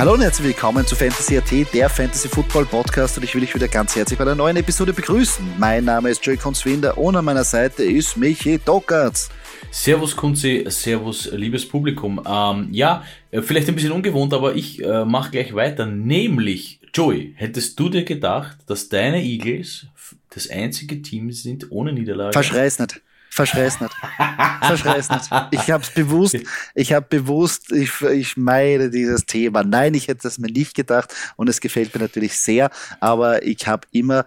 [0.00, 3.54] Hallo und herzlich willkommen zu Fantasy AT, der Fantasy Football Podcast und ich will dich
[3.54, 5.46] wieder ganz herzlich bei der neuen Episode begrüßen.
[5.58, 9.28] Mein Name ist Joey Konzwinder und an meiner Seite ist Michi Dockertz.
[9.70, 12.18] Servus Kunzi, Servus liebes Publikum.
[12.26, 15.84] Ähm, ja, äh, vielleicht ein bisschen ungewohnt, aber ich äh, mache gleich weiter.
[15.84, 19.84] Nämlich, Joey, hättest du dir gedacht, dass deine Eagles
[20.30, 22.32] das einzige Team sind ohne Niederlage?
[22.32, 23.02] Verschrei's nicht.
[23.32, 23.94] Verschreiß nicht.
[24.62, 25.30] Verschreiß nicht.
[25.52, 26.36] Ich hab's bewusst,
[26.74, 29.62] ich habe bewusst, ich, ich meide dieses Thema.
[29.62, 33.66] Nein, ich hätte das mir nicht gedacht und es gefällt mir natürlich sehr, aber ich
[33.68, 34.24] habe immer,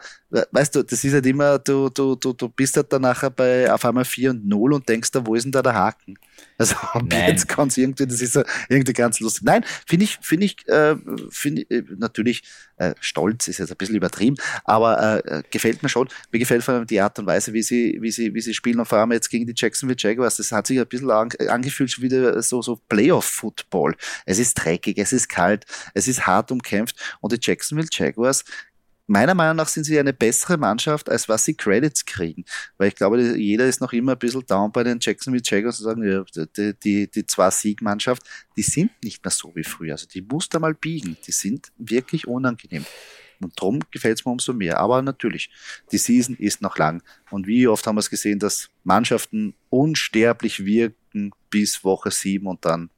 [0.52, 3.72] weißt du, das ist halt immer, du, du, du, du bist halt dann nachher bei
[3.72, 6.16] auf einmal 4 und 0 und denkst da, wo ist denn da der Haken?
[6.58, 7.30] Also Nein.
[7.30, 9.44] jetzt kann es irgendwie, das ist irgendwie ganz lustig.
[9.44, 10.96] Nein, finde ich, finde ich, äh,
[11.30, 12.44] finde äh, natürlich,
[12.78, 16.10] äh, stolz ist jetzt ein bisschen übertrieben, aber äh, gefällt mir schon.
[16.32, 18.80] Mir gefällt vor allem die Art und Weise, wie sie, wie sie, wie sie spielen
[18.80, 20.38] und vor allem jetzt gegen die Jacksonville Jaguars.
[20.38, 23.96] Das hat sich ein bisschen an, angefühlt schon wieder so, so Playoff-Football.
[24.26, 28.44] Es ist dreckig, es ist kalt, es ist hart umkämpft und die Jacksonville Jaguars
[29.08, 32.46] meiner Meinung nach sind sie eine bessere Mannschaft, als was sie Credits kriegen.
[32.78, 35.86] Weil ich glaube, jeder ist noch immer ein bisschen down bei den Jacksonville Jaguars und
[35.86, 36.24] sagen, ja,
[36.58, 38.24] die, die, die zwei Siegmannschaft,
[38.56, 39.94] die sind nicht mehr so wie früher.
[39.94, 41.18] Also die muss da mal biegen.
[41.28, 42.86] Die sind wirklich unangenehm.
[43.42, 44.80] Und darum gefällt es mir umso mehr.
[44.80, 45.50] Aber natürlich,
[45.92, 47.04] die Season ist noch lang.
[47.30, 52.64] Und wie oft haben wir es gesehen, dass Mannschaften unsterblich wirken bis Woche sieben und
[52.66, 52.90] dann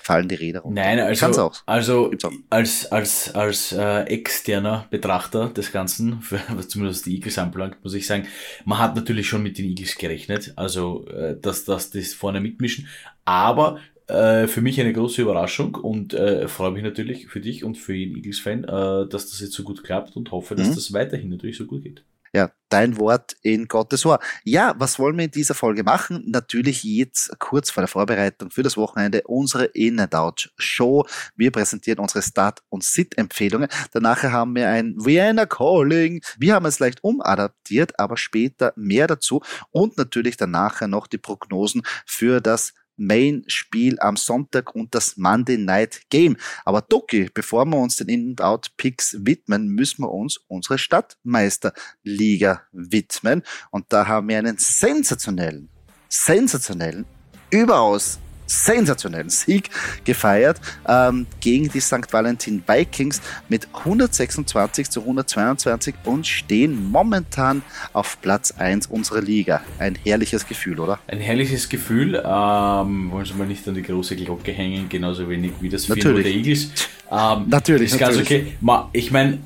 [0.00, 0.82] fallen die Räder runter.
[0.82, 1.62] Nein, also, auch.
[1.66, 2.32] also auch.
[2.48, 7.94] als, als, als äh, externer Betrachter des Ganzen, für, was zumindest die Eagles anbelangt, muss
[7.94, 8.26] ich sagen,
[8.64, 12.88] man hat natürlich schon mit den Eagles gerechnet, also äh, dass, dass das vorne mitmischen,
[13.24, 17.76] aber äh, für mich eine große Überraschung und äh, freue mich natürlich für dich und
[17.76, 20.74] für jeden Eagles-Fan, äh, dass das jetzt so gut klappt und hoffe, dass mhm.
[20.74, 22.02] das weiterhin natürlich so gut geht.
[22.32, 24.20] Ja, dein Wort in Gottes Ohr.
[24.44, 26.22] Ja, was wollen wir in dieser Folge machen?
[26.28, 31.04] Natürlich jetzt kurz vor der Vorbereitung für das Wochenende unsere In-and-Out Show.
[31.34, 33.68] Wir präsentieren unsere Start- und Sit-Empfehlungen.
[33.90, 36.22] Danach haben wir ein Vienna Calling.
[36.38, 39.40] Wir haben es leicht umadaptiert, aber später mehr dazu.
[39.72, 46.02] Und natürlich danach noch die Prognosen für das Main-Spiel am Sonntag und das Monday Night
[46.10, 46.36] Game.
[46.64, 53.42] Aber Doki, bevor wir uns den In-and-Out-Picks widmen, müssen wir uns unsere Stadtmeisterliga widmen.
[53.70, 55.68] Und da haben wir einen sensationellen,
[56.08, 57.06] sensationellen,
[57.50, 58.18] überaus
[58.50, 59.70] sensationellen Sieg
[60.04, 62.12] gefeiert ähm, gegen die St.
[62.12, 67.62] Valentin Vikings mit 126 zu 122 und stehen momentan
[67.92, 69.62] auf Platz 1 unserer Liga.
[69.78, 70.98] Ein herrliches Gefühl, oder?
[71.06, 72.16] Ein herrliches Gefühl.
[72.16, 76.04] Ähm, wollen Sie mal nicht an die große Glocke hängen, genauso wenig wie das Field
[76.04, 76.70] der Eagles.
[77.10, 77.92] Ähm, natürlich.
[77.92, 78.22] Ist natürlich.
[78.22, 78.88] okay.
[78.92, 79.38] Ich meine,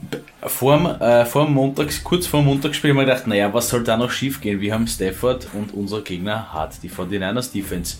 [0.42, 3.96] vor äh, vor Montags, kurz vor dem Montagsspiel haben wir gedacht, naja, was soll da
[3.96, 4.60] noch schief gehen?
[4.60, 7.96] Wir haben Stafford und unser Gegner hat die 49ers Defense.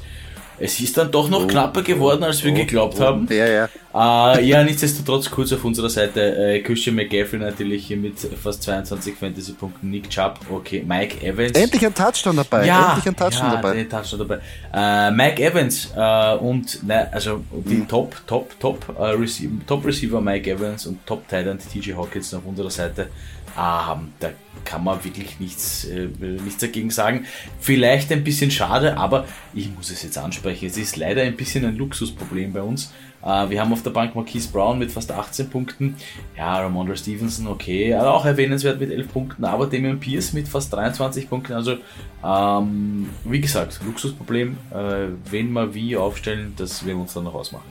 [0.59, 3.29] Es ist dann doch noch oh, knapper geworden, als wir oh, geglaubt oh, haben.
[3.31, 3.69] Ja, ja.
[3.95, 6.21] Äh, ja, nichtsdestotrotz kurz auf unserer Seite.
[6.21, 9.91] Äh, Christian McGaffrey natürlich hier mit fast 22 Fantasy-Punkten.
[9.91, 10.85] Nick Chubb, okay.
[10.87, 11.53] Mike Evans.
[11.53, 12.67] Endlich ein Touchdown dabei.
[12.67, 13.85] Ja, Endlich ein Touchdown ja, dabei.
[13.85, 14.41] Touchdown dabei.
[14.73, 17.89] Äh, Mike Evans äh, und ne, also die mhm.
[17.89, 22.43] Top, Top, Top, äh, Receiver, Top Receiver Mike Evans und Top Titan TJ Hawkins auf
[22.47, 23.09] unserer Seite.
[23.57, 24.31] Ähm, da
[24.65, 27.27] kann man wirklich nichts, äh, nichts dagegen sagen.
[27.61, 30.67] Vielleicht ein bisschen schade, aber ich muss es jetzt ansprechen.
[30.67, 32.93] Es ist leider ein bisschen ein Luxusproblem bei uns.
[33.25, 35.97] Äh, wir haben auf der Bank Marquise Brown mit fast 18 Punkten.
[36.37, 40.73] Ja, Ramondre Stevenson, okay, also auch erwähnenswert mit 11 Punkten, aber Damian Pierce mit fast
[40.73, 41.55] 23 Punkten.
[41.55, 41.77] Also,
[42.25, 44.59] ähm, wie gesagt, Luxusproblem.
[44.73, 47.69] Äh, wen wir wie aufstellen, das werden wir uns dann noch ausmachen.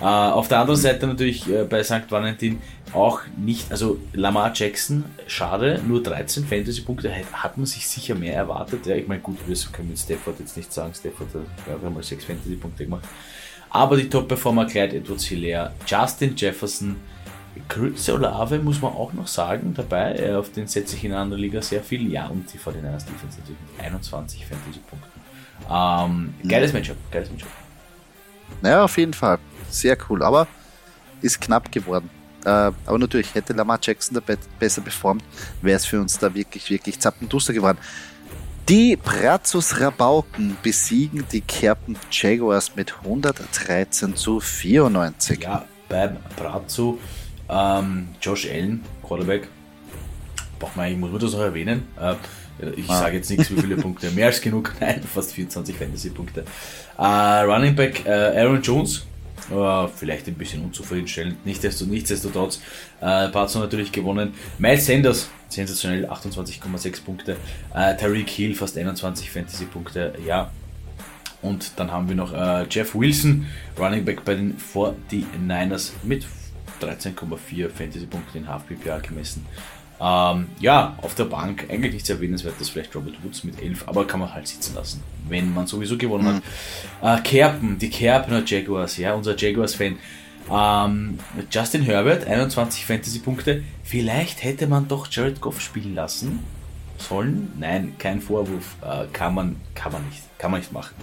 [0.00, 2.10] Äh, auf der anderen Seite natürlich äh, bei St.
[2.10, 2.60] Valentin
[2.92, 8.86] auch nicht, also Lamar Jackson, schade, nur 13 Fantasy-Punkte, hat man sich sicher mehr erwartet.
[8.86, 12.02] Ja, ich meine, gut, wir können mit Stafford jetzt nicht sagen, Stafford hat ja, mal
[12.02, 13.04] 6 Fantasy-Punkte gemacht.
[13.74, 16.94] Aber die Top-Performer Clyde Edwards Hilaire, Justin Jefferson,
[17.68, 21.42] Chris Olave muss man auch noch sagen dabei, auf den setze ich in einer anderen
[21.42, 22.08] Liga sehr viel.
[22.08, 25.20] Ja, und die 49ers Defense natürlich mit 21 Fantasy-Punkten.
[25.68, 26.72] Ähm, geiles.
[26.72, 27.48] Matchup, geiles Matchup.
[28.62, 29.40] Naja, auf jeden Fall.
[29.68, 30.46] Sehr cool, aber
[31.20, 32.08] ist knapp geworden.
[32.44, 35.24] Äh, aber natürlich, hätte Lamar Jackson da besser performt,
[35.62, 37.78] wäre es für uns da wirklich, wirklich zappenduster geworden.
[38.68, 45.42] Die Brazos Rabauken besiegen die Kerpen Jaguars mit 113 zu 94.
[45.42, 46.98] Ja, beim Brazzo
[47.50, 49.48] ähm, Josh Allen, Quarterback.
[50.58, 51.82] Braucht man, ich muss das noch erwähnen.
[52.00, 52.14] Äh,
[52.74, 53.00] ich ah.
[53.00, 54.10] sage jetzt nichts, wie viele Punkte.
[54.12, 54.72] Mehr als genug.
[54.80, 56.46] Nein, fast 24 Fantasy-Punkte.
[56.96, 59.04] Äh, Running Back äh, Aaron Jones.
[59.50, 61.44] Uh, vielleicht ein bisschen unzufriedenstellend.
[61.44, 62.60] Nichtsdestotrotz, nichtsdestotrotz
[63.02, 64.32] äh, Patson natürlich gewonnen.
[64.56, 67.36] Miles Sanders, sensationell, 28,6 Punkte.
[67.74, 70.14] Äh, Tariq Hill, fast 21 Fantasy-Punkte.
[70.26, 70.50] Ja,
[71.44, 73.46] und dann haben wir noch äh, Jeff Wilson,
[73.78, 76.26] Running Back bei den 49ers mit
[76.80, 79.46] 13,4 Fantasy-Punkte in Half-PPA gemessen.
[80.00, 84.20] Ähm, ja, auf der Bank eigentlich nichts erwähnenswertes, vielleicht Robert Woods mit 11, aber kann
[84.20, 86.42] man halt sitzen lassen, wenn man sowieso gewonnen
[87.02, 87.06] mhm.
[87.06, 87.20] hat.
[87.20, 89.98] Äh, Kerpen, die Kerpener Jaguars, ja, unser Jaguars-Fan.
[90.50, 91.18] Ähm,
[91.50, 93.62] Justin Herbert, 21 Fantasy-Punkte.
[93.82, 96.40] Vielleicht hätte man doch Jared Goff spielen lassen
[96.98, 97.52] sollen.
[97.58, 98.76] Nein, kein Vorwurf.
[98.82, 100.22] Äh, kann, man, kann man nicht.
[100.38, 100.94] Kann man nicht machen.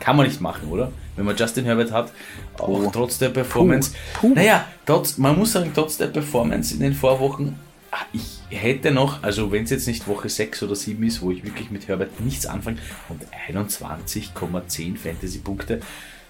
[0.00, 0.90] Kann man nicht machen, oder?
[1.16, 2.12] Wenn man Justin Herbert hat,
[2.58, 2.90] auch oh.
[2.92, 3.92] trotz der Performance.
[4.14, 4.28] Puh.
[4.28, 4.34] Puh.
[4.34, 7.56] Naja, trotz, man muss sagen, trotz der Performance in den Vorwochen,
[7.90, 11.30] ah, ich hätte noch, also wenn es jetzt nicht Woche 6 oder 7 ist, wo
[11.30, 12.78] ich wirklich mit Herbert nichts anfange,
[13.08, 15.80] und 21,10 Fantasy-Punkte,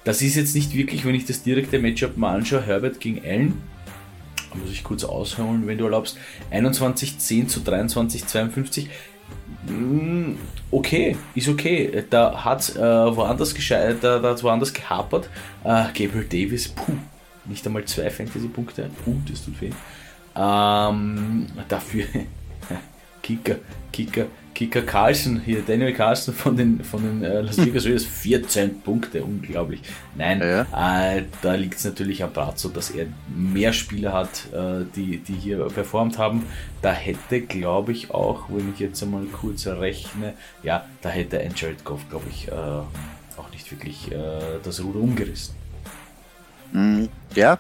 [0.04, 3.62] das ist jetzt nicht wirklich, wenn ich das direkte Matchup mal anschaue, Herbert gegen Allen,
[4.54, 6.18] muss ich kurz ausholen, wenn du erlaubst,
[6.50, 8.88] 21,10 zu 23,52
[9.66, 10.34] Mm,
[10.70, 12.04] okay, ist okay.
[12.10, 13.54] Da hat es äh, woanders
[14.00, 15.28] da, da woanders gehapert.
[15.64, 16.92] Äh, Gabriel Davis, puh,
[17.44, 18.90] nicht einmal zwei Fantasy-Punkte.
[19.06, 19.70] Uh, das tut weh.
[20.34, 22.04] Ähm, dafür
[23.22, 23.56] Kicker,
[23.92, 24.26] Kicker,
[24.62, 29.24] Kicker Carlson, hier Daniel Carlson von den, von den äh, Las Vegas Raiders, 14 Punkte,
[29.24, 29.80] unglaublich.
[30.14, 31.16] Nein, ja.
[31.16, 35.34] äh, da liegt es natürlich am Brazzo, dass er mehr Spieler hat, äh, die, die
[35.34, 36.46] hier performt haben.
[36.80, 41.52] Da hätte, glaube ich, auch, wenn ich jetzt einmal kurz rechne, ja, da hätte ein
[41.56, 45.56] Jared Goff, glaube ich, äh, auch nicht wirklich äh, das Ruder umgerissen.
[46.70, 47.58] Mm, ja,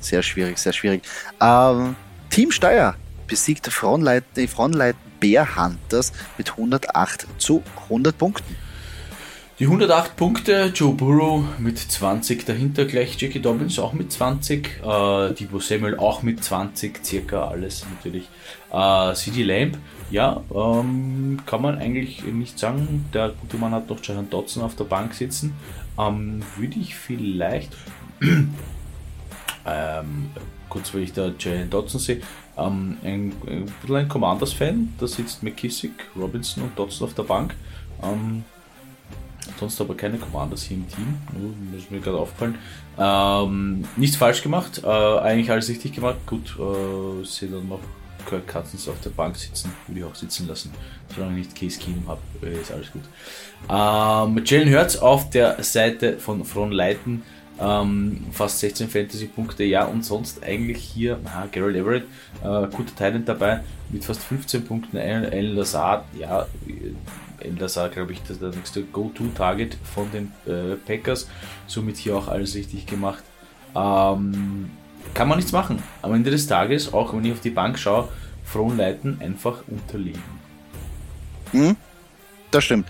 [0.00, 1.02] sehr schwierig, sehr schwierig.
[1.40, 1.94] Ähm,
[2.30, 2.96] Team Steyr
[3.28, 8.56] besiegt Frontleiten, die Frontleiten Bear Hunters mit 108 zu 100 Punkten.
[9.58, 15.32] Die 108 Punkte, Joe Burrow mit 20 dahinter, gleich Jackie Dobbins auch mit 20, äh,
[15.32, 18.28] Debo Samuel auch mit 20, circa alles natürlich.
[18.70, 19.78] Äh, CD Lamb,
[20.10, 24.76] ja, ähm, kann man eigentlich nicht sagen, der gute Mann hat noch Jahan Dotson auf
[24.76, 25.54] der Bank sitzen.
[25.98, 27.74] Ähm, Würde ich vielleicht,
[28.20, 28.50] ähm,
[30.68, 32.20] kurz weil ich da Jahan Dotson sehe,
[32.56, 37.54] ähm, ein, ein bisschen ein Commanders-Fan, da sitzt McKissick, Robinson und Dodson auf der Bank.
[38.02, 38.44] Ähm,
[39.58, 41.18] sonst aber keine Commanders hier im Team,
[41.72, 42.56] das ist mir gerade aufgefallen.
[42.98, 46.16] Ähm, nichts falsch gemacht, äh, eigentlich alles richtig gemacht.
[46.26, 47.80] Gut, äh, sehe dann noch
[48.26, 50.72] Kirk Cousins auf der Bank sitzen, würde ich auch sitzen lassen.
[51.14, 53.02] Solange ich nicht Case Keenum habe, äh, ist alles gut.
[53.68, 57.22] Ähm, Jalen Hurts auf der Seite von Fron Leiten
[57.60, 62.04] ähm, fast 16 Fantasy-Punkte, ja, und sonst eigentlich hier, aha, Gerald Everett,
[62.42, 63.60] äh, guter Talent dabei,
[63.90, 66.46] mit fast 15 Punkten, Alan Lazard, ja,
[67.40, 71.28] Alan Lazard, glaube ich, das der nächste Go-To-Target von den äh, Packers,
[71.66, 73.22] somit hier auch alles richtig gemacht.
[73.74, 74.70] Ähm,
[75.14, 75.82] kann man nichts machen.
[76.02, 78.08] Am Ende des Tages, auch wenn ich auf die Bank schaue,
[78.44, 80.22] Frohnleiten einfach unterliegen.
[81.52, 81.76] Hm,
[82.50, 82.88] das stimmt.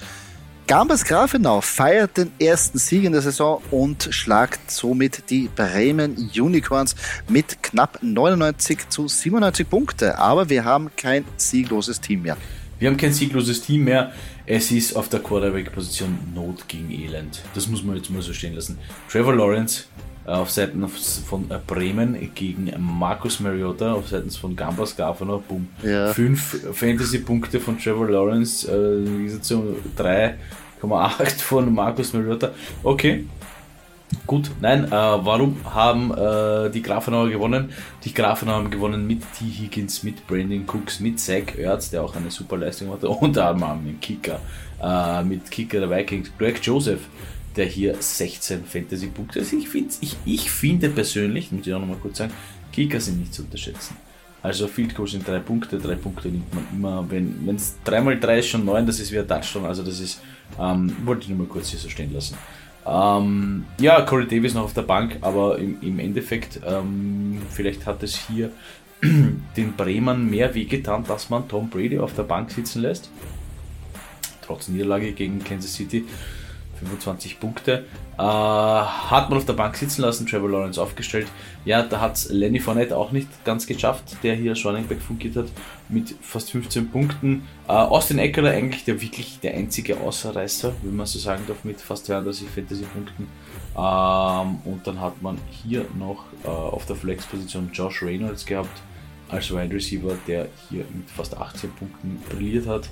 [0.68, 6.96] Gambas Grafenau feiert den ersten Sieg in der Saison und schlagt somit die Bremen Unicorns
[7.28, 10.18] mit knapp 99 zu 97 Punkte.
[10.18, 12.36] Aber wir haben kein siegloses Team mehr.
[12.80, 14.10] Wir haben kein siegloses Team mehr.
[14.44, 17.42] Es ist auf der Quarterback-Position Not gegen Elend.
[17.54, 18.76] Das muss man jetzt mal so stehen lassen.
[19.08, 19.84] Trevor Lawrence
[20.26, 25.42] auf Seiten von äh, Bremen gegen Markus Mariota auf Seiten von Gambas Grafenau.
[25.46, 25.68] Boom.
[25.82, 26.12] Ja.
[26.12, 29.28] Fünf Fantasy-Punkte von Trevor Lawrence, äh,
[29.98, 32.50] 3,8 von Markus Mariota.
[32.82, 33.24] Okay,
[34.26, 37.70] Gut, nein, äh, warum haben äh, die Grafenauer gewonnen?
[38.04, 39.44] Die Grafenauer haben gewonnen mit T.
[39.44, 43.84] Higgins, mit Brandon Cooks, mit Zach Ertz, der auch eine super Leistung hatte, und haben
[43.84, 44.40] mit Kicker,
[44.82, 47.00] äh, mit Kicker der Vikings, Greg Joseph,
[47.56, 49.40] der hier 16 Fantasy-Punkte.
[49.40, 49.68] Also ich,
[50.00, 52.32] ich, ich finde persönlich, muss ich auch nochmal kurz sagen,
[52.72, 53.96] Kicker sind nicht zu unterschätzen.
[54.42, 58.38] Also Field Goal sind drei Punkte, drei Punkte nimmt man immer, wenn es dreimal drei
[58.38, 60.20] ist schon neun, das ist wie ein Touchdown, also das ist,
[60.60, 62.36] ähm, wollte ich nur mal kurz hier so stehen lassen.
[62.86, 68.02] Ähm, ja, Corey Davis noch auf der Bank, aber im, im Endeffekt, ähm, vielleicht hat
[68.04, 68.52] es hier
[69.02, 73.10] den Bremern mehr wehgetan, dass man Tom Brady auf der Bank sitzen lässt.
[74.42, 76.04] Trotz Niederlage gegen Kansas City.
[76.78, 77.84] 25 Punkte.
[78.18, 81.26] Äh, hat man auf der Bank sitzen lassen, Trevor Lawrence aufgestellt.
[81.64, 85.36] Ja, da hat es Lenny Fournette auch nicht ganz geschafft, der hier Running Back fungiert
[85.36, 85.46] hat,
[85.88, 87.46] mit fast 15 Punkten.
[87.68, 91.80] Äh, Austin Eckler eigentlich der wirklich der einzige Außerreißer, wenn man so sagen darf, mit
[91.80, 93.28] fast 32 Fantasy-Punkten.
[93.76, 98.80] Ähm, und dann hat man hier noch äh, auf der Flex-Position Josh Reynolds gehabt,
[99.28, 102.88] als Wide Receiver, der hier mit fast 18 Punkten brilliert hat.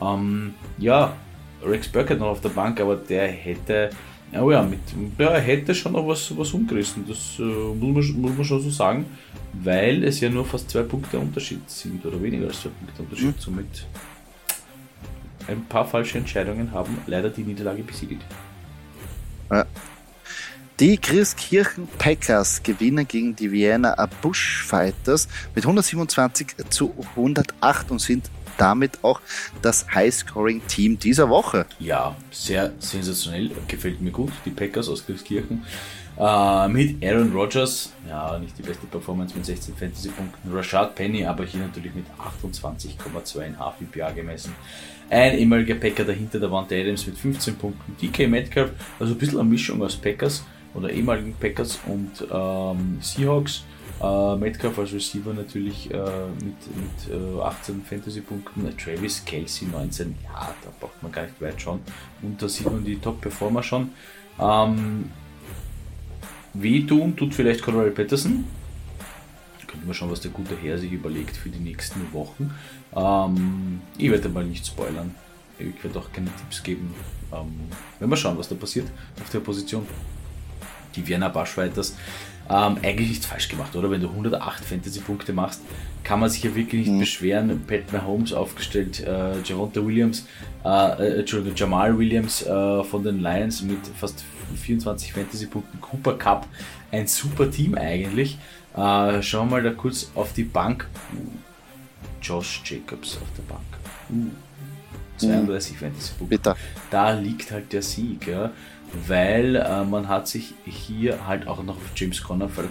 [0.00, 1.14] Ähm, ja,
[1.64, 3.90] Rex Burkett noch auf der Bank, aber der hätte,
[4.34, 4.80] oh ja, mit,
[5.18, 7.04] der hätte schon noch was, was umgerissen.
[7.08, 9.06] Das äh, muss, man, muss man schon so sagen,
[9.52, 13.36] weil es ja nur fast zwei Punkte Unterschied sind oder weniger als zwei Punkte Unterschied.
[13.36, 13.40] Mhm.
[13.40, 13.86] Somit
[15.48, 18.20] ein paar falsche Entscheidungen haben leider die Niederlage besiegelt.
[19.50, 19.66] Ja.
[20.80, 28.30] Die Christkirchen Packers gewinnen gegen die Vienna Bush Fighters mit 127 zu 108 und sind
[28.58, 29.20] damit auch
[29.60, 31.66] das Highscoring-Team dieser Woche.
[31.78, 34.32] Ja, sehr sensationell, gefällt mir gut.
[34.44, 35.64] Die Packers aus Christkirchen.
[36.18, 40.54] Äh, mit Aaron Rodgers, ja, nicht die beste Performance mit 16 Fantasy-Punkten.
[40.54, 44.54] Rashad Penny, aber hier natürlich mit 28,2 in HVPA gemessen.
[45.08, 47.96] Ein ehemaliger Packer dahinter, der Wante Adams mit 15 Punkten.
[48.00, 50.44] DK Metcalf, also ein bisschen eine Mischung aus Packers
[50.74, 53.64] oder ehemaligen Packers und ähm, Seahawks.
[54.02, 55.96] Äh, Metcalf als Receiver natürlich äh,
[56.42, 58.76] mit, mit äh, 18 Fantasy-Punkten.
[58.76, 61.80] Travis Kelsey 19, ja, da braucht man gar nicht weit schauen.
[62.20, 63.90] Und da sieht man die Top-Performer schon.
[64.40, 65.10] Ähm,
[66.54, 68.44] wehtun tut vielleicht Colorado Patterson.
[69.68, 72.52] Könnte man schauen, was der gute Herr sich überlegt für die nächsten Wochen.
[72.96, 75.14] Ähm, ich werde mal nicht spoilern.
[75.58, 76.92] Ich werde auch keine Tipps geben.
[77.32, 77.52] Ähm,
[78.00, 78.88] wenn wir schauen, was da passiert
[79.20, 79.86] auf der Position.
[80.96, 81.96] Die Vienna Bushfighters
[82.48, 83.90] ähm, eigentlich nichts falsch gemacht, oder?
[83.90, 85.62] Wenn du 108 Fantasy-Punkte machst,
[86.04, 87.00] kann man sich ja wirklich nicht mhm.
[87.00, 87.64] beschweren.
[87.66, 90.26] Pat Mahomes aufgestellt, äh, Javonta Williams,
[90.64, 94.24] äh, äh, Entschuldigung, Jamal Williams äh, von den Lions mit fast
[94.56, 96.46] 24 Fantasy-Punkten, Cooper Cup,
[96.90, 98.38] ein super Team eigentlich.
[98.74, 100.88] Äh, schauen wir mal da kurz auf die Bank.
[101.14, 101.30] Uh,
[102.20, 103.62] Josh Jacobs auf der Bank.
[104.10, 104.30] Uh,
[105.18, 105.76] 32 mhm.
[105.78, 106.56] Fantasy-Punkte.
[106.90, 108.26] Da liegt halt der Sieg.
[108.26, 108.50] Ja
[109.06, 112.64] weil äh, man hat sich hier halt auch noch auf James Conner ver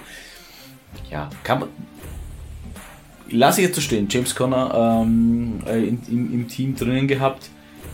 [1.09, 1.69] ja, kann man
[3.31, 7.49] lasse ich jetzt so stehen, James Conner ähm, äh, in, im, im, Team drinnen gehabt,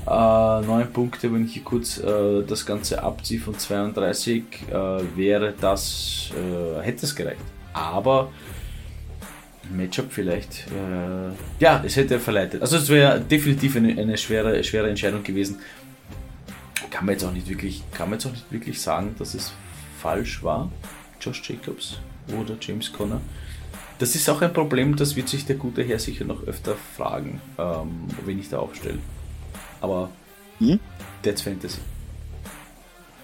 [0.05, 4.73] äh, 9 Punkte, wenn ich hier kurz äh, das Ganze abziehe von 32, äh,
[5.15, 7.41] wäre das, äh, hätte es gereicht.
[7.73, 8.31] Aber
[9.69, 12.61] Matchup vielleicht, äh, ja, es hätte verleitet.
[12.61, 15.59] Also es wäre definitiv eine, eine schwere, schwere Entscheidung gewesen
[16.89, 19.53] kann man jetzt auch nicht wirklich, kann man jetzt auch nicht wirklich sagen, dass es
[19.99, 20.71] falsch war,
[21.19, 21.99] Josh Jacobs
[22.39, 23.21] oder James Conner.
[23.99, 27.41] Das ist auch ein Problem, das wird sich der gute Herr sicher noch öfter fragen,
[27.57, 28.99] ähm, wenn ich da aufstelle.
[29.81, 30.09] Aber
[30.59, 30.79] hm?
[31.23, 31.79] that's Fantasy.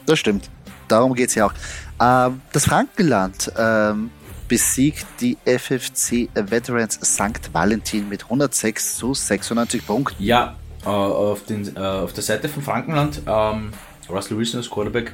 [0.05, 0.49] Das stimmt.
[0.87, 1.53] Darum geht es ja auch.
[2.01, 4.09] Ähm, das Frankenland ähm,
[4.47, 7.53] besiegt die FFC Veterans St.
[7.53, 10.21] Valentin mit 106 zu 96 Punkten.
[10.21, 10.55] Ja,
[10.85, 13.71] äh, auf, den, äh, auf der Seite von Frankenland, ähm,
[14.09, 15.13] Russell Wilson als Quarterback,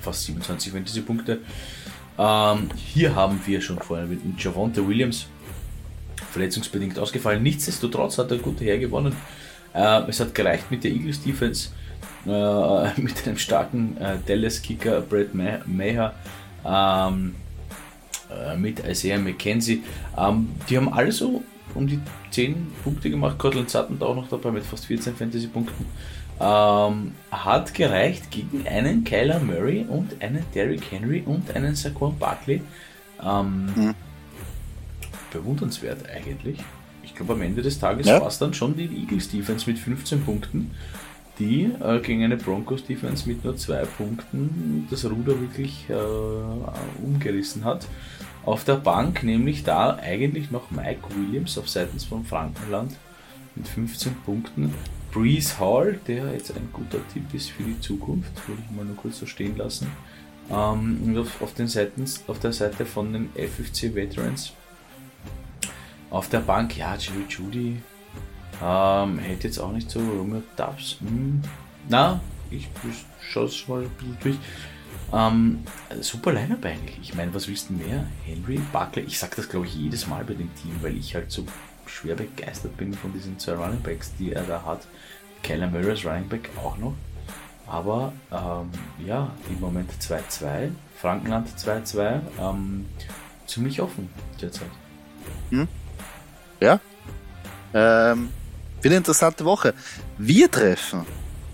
[0.00, 1.38] fast 27 Fantasy-Punkte.
[2.18, 5.26] Ähm, hier haben wir schon vorher mit Javonte Williams
[6.32, 7.42] verletzungsbedingt ausgefallen.
[7.42, 9.16] Nichtsdestotrotz hat er gut hergewonnen.
[9.74, 11.70] Äh, es hat gereicht mit der Eagles Defense,
[12.26, 16.14] äh, mit einem starken äh, Dallas-Kicker Brad Maher,
[16.64, 17.34] ähm,
[18.30, 19.82] äh, mit Isaiah McKenzie.
[20.16, 21.42] Ähm, die haben alle so
[21.74, 22.00] um die
[22.30, 23.38] 10 Punkte gemacht.
[23.38, 25.86] Cortland Sutton auch noch dabei mit fast 14 Fantasy-Punkten.
[26.40, 32.62] Ähm, hat gereicht gegen einen Kyler Murray und einen Derrick Henry und einen Saquon Barkley.
[33.22, 33.94] Ähm, mhm.
[35.32, 36.58] Bewundernswert eigentlich.
[37.02, 38.20] Ich glaube, am Ende des Tages ja.
[38.20, 40.70] war es dann schon die Eagles Defense mit 15 Punkten,
[41.38, 47.64] die äh, gegen eine Broncos Defense mit nur 2 Punkten das Ruder wirklich äh, umgerissen
[47.64, 47.86] hat.
[48.44, 52.96] Auf der Bank nämlich da eigentlich noch Mike Williams auf Seiten von Frankenland
[53.54, 54.74] mit 15 Punkten.
[55.12, 58.96] Breeze Hall, der jetzt ein guter Tipp ist für die Zukunft, würde ich mal nur
[58.96, 59.90] kurz so stehen lassen.
[60.50, 64.52] Ähm, und auf, auf, den Seiten, auf der Seite von den FFC Veterans.
[66.10, 67.82] Auf der Bank, ja, Jerry Judy
[68.62, 70.96] ähm, hätte jetzt auch nicht so Romeo Dubs.
[71.00, 71.42] Hm,
[71.88, 72.20] na,
[72.50, 72.68] ich
[73.20, 74.36] schaue es mal ein bisschen durch.
[75.12, 75.64] Ähm,
[76.00, 76.98] super Line-Up eigentlich.
[77.02, 78.06] Ich meine, was willst du mehr?
[78.24, 81.32] Henry, Buckley, ich sag das glaube ich jedes Mal bei dem Team, weil ich halt
[81.32, 81.44] so
[81.86, 84.86] schwer begeistert bin von diesen zwei Running Backs, die er da hat.
[85.42, 86.94] Kyler Murray Running Back auch noch.
[87.66, 88.70] Aber ähm,
[89.06, 92.86] ja, im Moment 2-2, Frankenland 2-2, ähm,
[93.46, 94.08] ziemlich offen
[94.40, 94.68] derzeit.
[95.50, 95.68] Hm?
[96.60, 96.80] Ja.
[97.72, 98.30] Ähm,
[98.82, 99.74] wieder interessante Woche.
[100.18, 101.06] Wir treffen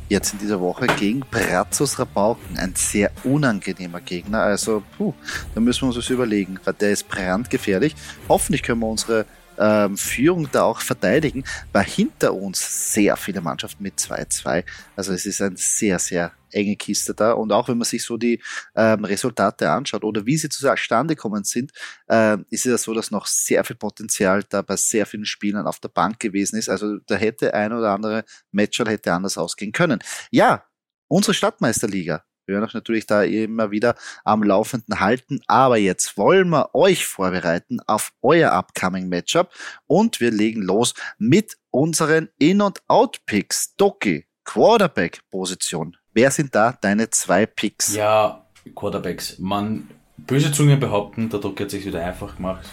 [0.08, 4.40] jetzt in dieser Woche gegen Brazos Rabauken, ein sehr unangenehmer Gegner.
[4.40, 5.14] Also, puh,
[5.54, 7.94] da müssen wir uns was überlegen, weil der ist brandgefährlich.
[8.28, 9.26] Hoffentlich können wir unsere
[9.58, 14.64] ähm, Führung da auch verteidigen, weil hinter uns sehr viele Mannschaften mit 2-2.
[14.94, 17.32] Also es ist ein sehr, sehr enge Kiste da.
[17.32, 18.42] Und auch wenn man sich so die
[18.74, 21.72] ähm, Resultate anschaut oder wie sie zustande kommen sind,
[22.08, 25.66] äh, ist es ja so, dass noch sehr viel Potenzial da bei sehr vielen Spielern
[25.66, 26.68] auf der Bank gewesen ist.
[26.68, 30.00] Also da hätte ein oder andere Matcher hätte anders ausgehen können.
[30.30, 30.64] Ja,
[31.08, 35.40] unsere Stadtmeisterliga wir werden euch natürlich da immer wieder am Laufenden halten.
[35.46, 39.50] Aber jetzt wollen wir euch vorbereiten auf euer upcoming Matchup
[39.86, 43.74] und wir legen los mit unseren In- und Out-Picks.
[43.76, 45.96] Doki, Quarterback-Position.
[46.14, 47.94] Wer sind da deine zwei Picks?
[47.94, 49.38] Ja, Quarterbacks.
[49.38, 52.66] Man, böse Zungen behaupten, der Doki hat sich wieder einfach gemacht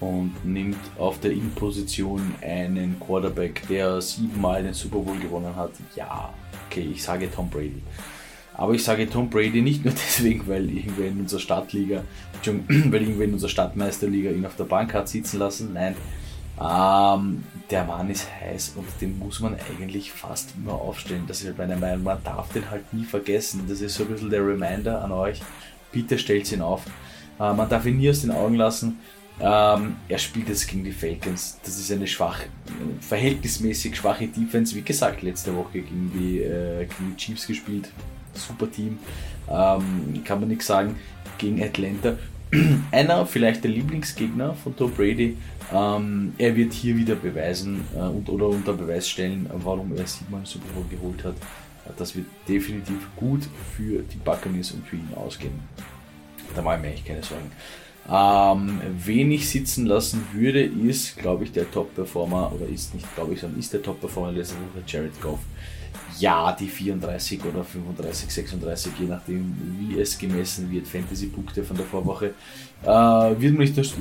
[0.00, 5.72] und nimmt auf der In-Position einen Quarterback, der siebenmal den Super Bowl gewonnen hat.
[5.96, 6.32] Ja,
[6.68, 7.82] okay, ich sage Tom Brady.
[8.54, 12.04] Aber ich sage Tom Brady nicht nur deswegen, weil irgendwer in unserer Stadtliga,
[12.44, 15.72] weil irgendwer in unserer Stadtmeisterliga ihn auf der Bank hat sitzen lassen.
[15.72, 15.96] Nein,
[16.60, 21.24] ähm, der Mann ist heiß und den muss man eigentlich fast immer aufstellen.
[21.26, 22.02] Das ist halt meine Meinung.
[22.04, 23.64] Man darf den halt nie vergessen.
[23.68, 25.40] Das ist so ein bisschen der Reminder an euch.
[25.92, 26.84] Bitte stellt ihn auf.
[27.38, 28.98] Äh, man darf ihn nie aus den Augen lassen.
[29.40, 31.58] Ähm, er spielt jetzt gegen die Falcons.
[31.62, 32.40] Das ist eine schwach,
[33.00, 34.74] verhältnismäßig schwache Defense.
[34.74, 37.88] Wie gesagt, letzte Woche gegen die, äh, gegen die Chiefs gespielt
[38.38, 38.98] super Team,
[39.48, 40.96] ähm, kann man nichts sagen,
[41.36, 42.16] gegen Atlanta.
[42.90, 45.36] Einer, vielleicht der Lieblingsgegner von Tom Brady,
[45.72, 50.46] ähm, er wird hier wieder beweisen äh, und, oder unter Beweis stellen, warum er siebenmal
[50.46, 51.34] Super Bowl geholt hat.
[51.96, 55.58] Das wird definitiv gut für die Buccaneers und für ihn ausgehen.
[56.54, 57.50] Da mache ich mir eigentlich keine Sorgen.
[58.10, 63.34] Ähm, wen ich sitzen lassen würde, ist, glaube ich, der Top-Performer, oder ist nicht, glaube
[63.34, 65.40] ich, sondern ist der Top-Performer letzte Woche, Jared Goff
[66.18, 71.86] ja, die 34 oder 35, 36, je nachdem, wie es gemessen wird, Fantasy-Punkte von der
[71.86, 72.34] Vorwoche,
[72.82, 73.94] äh, wird man nicht, das,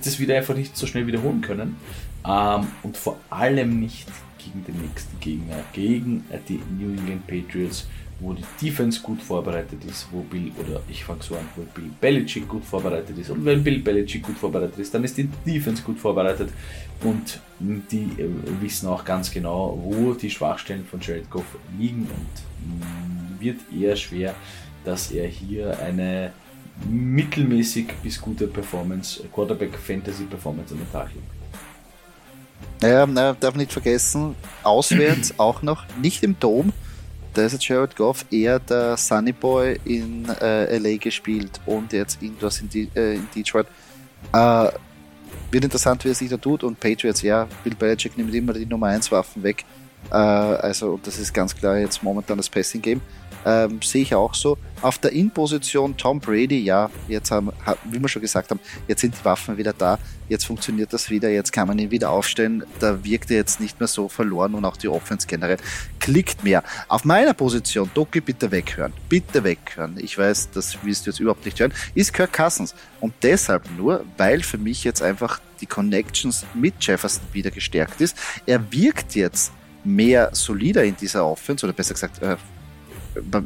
[0.00, 1.76] das wieder einfach nicht so schnell wiederholen können.
[2.26, 4.06] Ähm, und vor allem nicht
[4.38, 7.86] gegen den nächsten Gegner, gegen die New England Patriots
[8.24, 11.90] wo die Defense gut vorbereitet ist, wo Bill, oder ich fange so an, wo Bill
[12.00, 13.30] Belichick gut vorbereitet ist.
[13.30, 16.48] Und wenn Bill Belichick gut vorbereitet ist, dann ist die Defense gut vorbereitet.
[17.02, 18.28] Und die äh,
[18.62, 21.44] wissen auch ganz genau, wo die Schwachstellen von Jared Goff
[21.78, 22.02] liegen.
[22.02, 24.34] Und mm, wird eher schwer,
[24.84, 26.32] dass er hier eine
[26.90, 31.26] mittelmäßig bis gute Performance, Quarterback Fantasy Performance an den Tag legt.
[32.80, 36.72] Naja, naja, darf nicht vergessen, auswärts auch noch, nicht im Dom,
[37.34, 42.22] da ist jetzt Jared Goff eher der Sunny Boy in äh, LA gespielt und jetzt
[42.22, 43.66] Indoors in, die, äh, in Detroit.
[44.32, 44.68] Äh,
[45.50, 48.66] wird interessant, wie er sich da tut und Patriots, ja, Bill Belichick nimmt immer die
[48.66, 49.64] Nummer 1 Waffen weg.
[50.10, 53.00] Äh, also, das ist ganz klar jetzt momentan das Passing Game.
[53.44, 54.58] Ähm, sehe ich auch so.
[54.80, 57.50] Auf der In-Position Tom Brady, ja, jetzt haben,
[57.84, 61.30] wie wir schon gesagt haben, jetzt sind die Waffen wieder da, jetzt funktioniert das wieder,
[61.30, 62.64] jetzt kann man ihn wieder aufstellen.
[62.80, 65.58] Da wirkt er jetzt nicht mehr so verloren und auch die Offense generell
[66.00, 66.62] klickt mehr.
[66.88, 69.96] Auf meiner Position, Doki, bitte weghören, bitte weghören.
[69.98, 72.74] Ich weiß, das willst du jetzt überhaupt nicht hören, ist Kirk Cousins.
[73.00, 78.16] Und deshalb nur, weil für mich jetzt einfach die Connections mit Jefferson wieder gestärkt ist.
[78.46, 79.52] Er wirkt jetzt
[79.84, 82.36] mehr solider in dieser Offense, oder besser gesagt, äh,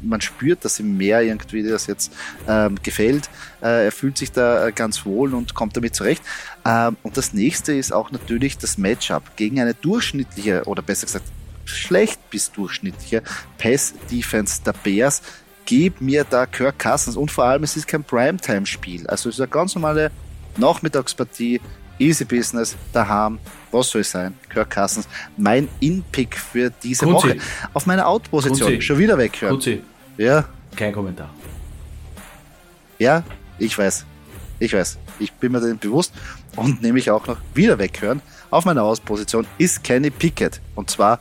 [0.03, 2.13] man, spürt, dass ihm mehr irgendwie das jetzt
[2.47, 3.29] ähm, gefällt.
[3.63, 6.23] Äh, er fühlt sich da äh, ganz wohl und kommt damit zurecht.
[6.65, 11.25] Ähm, und das nächste ist auch natürlich das Matchup gegen eine durchschnittliche oder besser gesagt
[11.65, 13.23] schlecht bis durchschnittliche
[13.59, 15.23] Pass-Defense der Bears.
[15.67, 19.07] Gib mir da Kirk Cousins und vor allem es ist kein Primetime-Spiel.
[19.07, 20.11] Also es ist eine ganz normale
[20.57, 21.61] Nachmittagspartie
[21.99, 23.39] Easy Business, daheim,
[23.71, 24.35] was soll es sein?
[24.49, 27.29] Kirk Cousins, mein In-Pick für diese Kunzi.
[27.29, 27.37] Woche.
[27.75, 29.55] Auf meiner Out-Position, schon wieder weghören.
[29.55, 29.83] Kunzi.
[30.17, 30.45] Ja.
[30.77, 31.31] Kein Kommentar.
[32.99, 33.23] Ja,
[33.59, 34.05] ich weiß.
[34.59, 34.99] Ich weiß.
[35.19, 36.13] Ich bin mir dem bewusst
[36.57, 38.21] und nehme ich auch noch wieder weghören.
[38.51, 40.61] Auf meiner Ausposition ist Kenny Pickett.
[40.75, 41.21] Und zwar,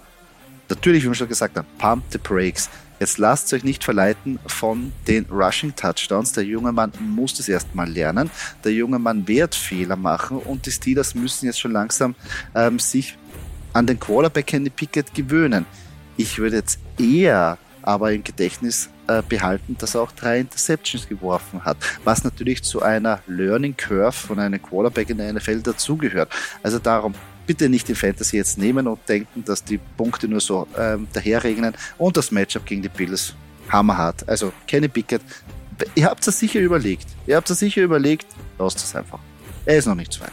[0.70, 2.70] natürlich, wie wir schon gesagt haben, Pump the Brakes.
[3.00, 6.32] Jetzt lasst euch nicht verleiten von den Rushing Touchdowns.
[6.34, 8.30] Der junge Mann muss das erstmal lernen.
[8.64, 12.16] Der junge Mann wird Fehler machen und die Steelers müssen jetzt schon langsam
[12.56, 13.18] ähm, sich
[13.74, 15.66] an den Quarterback Kenny Pickett gewöhnen.
[16.16, 21.64] Ich würde jetzt eher aber im Gedächtnis äh, behalten, dass er auch drei Interceptions geworfen
[21.64, 26.30] hat, was natürlich zu einer Learning Curve von einem Quarterback in der NFL dazugehört.
[26.64, 27.14] Also darum,
[27.48, 31.74] bitte nicht die Fantasy jetzt nehmen und denken, dass die Punkte nur so ähm, daherregnen.
[31.98, 33.34] Und das Matchup gegen die Bills,
[33.70, 34.28] hammerhart.
[34.28, 35.22] Also Kenny Pickett,
[35.96, 37.08] ihr habt es sicher überlegt.
[37.26, 38.28] Ihr habt es sicher überlegt,
[38.60, 39.20] lasst es einfach.
[39.66, 40.32] Er ist noch nicht zu weit.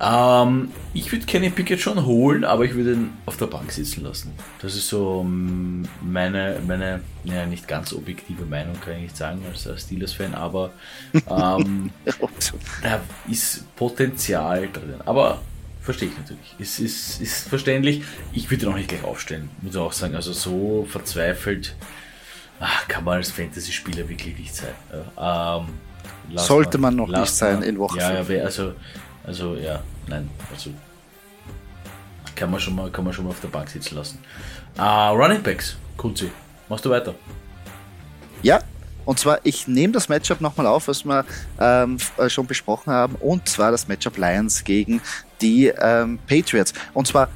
[0.00, 4.02] Ähm, ich würde Kenny Pickett schon holen, aber ich würde ihn auf der Bank sitzen
[4.02, 4.32] lassen.
[4.60, 9.40] Das ist so mm, meine, meine ja, nicht ganz objektive Meinung, kann ich nicht sagen,
[9.48, 10.72] als Steelers-Fan, aber
[11.14, 11.90] ähm,
[12.82, 15.00] da ist Potenzial drin.
[15.04, 15.40] Aber
[15.84, 16.56] verstehe ich natürlich.
[16.58, 18.02] Es ist, ist verständlich.
[18.32, 20.16] Ich würde ihn auch nicht gleich aufstellen, muss ich auch sagen.
[20.16, 21.76] Also so verzweifelt
[22.60, 24.74] ach, kann man als Fantasy-Spieler wirklich nicht sein.
[25.18, 28.72] Ähm, Sollte man, man noch nicht sein in Woche Ja, ja also
[29.26, 30.70] also ja, nein, also
[32.34, 34.18] kann man schon mal, kann man schon mal auf der Bank sitzen lassen.
[34.78, 36.30] Uh, Running Backs, Kunzi,
[36.68, 37.14] machst du weiter?
[38.42, 38.60] Ja,
[39.04, 41.24] und zwar, ich nehme das Matchup nochmal auf, was wir
[41.60, 45.00] ähm, äh, schon besprochen haben, und zwar das Matchup Lions gegen
[45.40, 46.72] die ähm, Patriots.
[46.92, 47.28] Und zwar,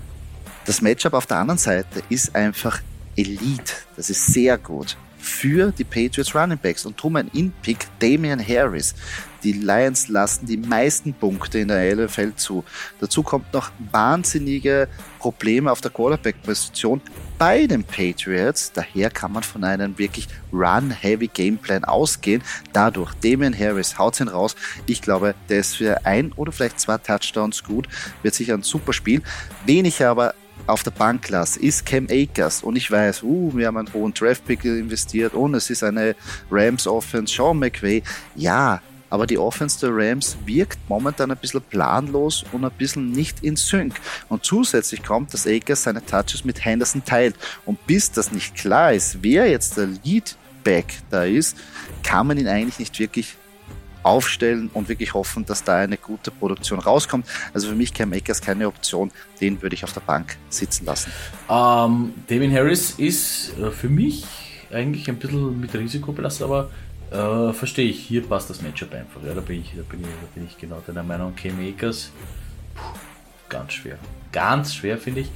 [0.65, 2.81] das Matchup auf der anderen Seite ist einfach
[3.17, 3.73] Elite.
[3.97, 8.95] Das ist sehr gut für die Patriots Running Backs und drum ein In-Pick Damian Harris.
[9.43, 12.65] Die Lions lassen die meisten Punkte in der LFL zu.
[13.01, 17.01] Dazu kommt noch wahnsinnige Probleme auf der Quarterback-Position
[17.39, 18.73] bei den Patriots.
[18.73, 22.43] Daher kann man von einem wirklich Run-Heavy Gameplan ausgehen.
[22.73, 24.57] Dadurch, Damian Harris haut ihn raus.
[24.87, 27.89] Ich glaube, der ist für ein oder vielleicht zwei Touchdowns gut.
[28.23, 29.23] Wird sicher ein super Spiel.
[29.65, 30.35] Wen ich aber
[30.67, 34.13] auf der Bank lasse, ist Cam Akers und ich weiß, uh, wir haben einen hohen
[34.13, 36.15] Draftpick investiert und es ist eine
[36.51, 38.03] Rams Offense, Sean McVay.
[38.35, 43.43] Ja, aber die Offense der Rams wirkt momentan ein bisschen planlos und ein bisschen nicht
[43.43, 43.95] in Sync.
[44.29, 47.37] Und zusätzlich kommt, dass Akers seine Touches mit Henderson teilt.
[47.65, 51.57] Und bis das nicht klar ist, wer jetzt der Leadback da ist,
[52.03, 53.37] kann man ihn eigentlich nicht wirklich
[54.03, 57.27] aufstellen und wirklich hoffen, dass da eine gute Produktion rauskommt.
[57.53, 61.13] Also für mich Cam Akers keine Option, den würde ich auf der Bank sitzen lassen.
[61.49, 64.25] Ähm, Damien Harris ist äh, für mich
[64.73, 66.71] eigentlich ein bisschen mit Risiko belastet, aber
[67.11, 69.23] äh, verstehe ich, hier passt das Matchup einfach.
[69.25, 71.35] Ja, da bin ich, da bin ich, da bin ich genau deiner Meinung.
[71.35, 72.11] Cam Akers,
[72.75, 72.99] puh,
[73.49, 73.99] ganz schwer.
[74.33, 75.31] Ganz schwer, finde ich.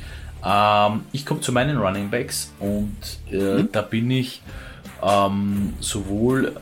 [0.45, 2.97] Ähm, ich komme zu meinen Running Backs und
[3.31, 3.69] äh, mhm.
[3.73, 4.43] da bin ich
[5.03, 6.55] ähm, sowohl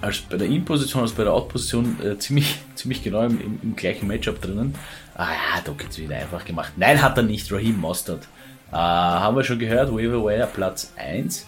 [0.00, 3.76] als bei der In-Position als bei der Out-Position äh, ziemlich, ziemlich genau im, im, im,
[3.76, 4.74] gleichen Matchup drinnen.
[5.14, 6.72] Ah ja, da geht's wieder einfach gemacht.
[6.76, 8.24] Nein, hat er nicht, Raheem Mostert.
[8.70, 11.46] Äh, haben wir schon gehört, Waiver Wire Platz 1.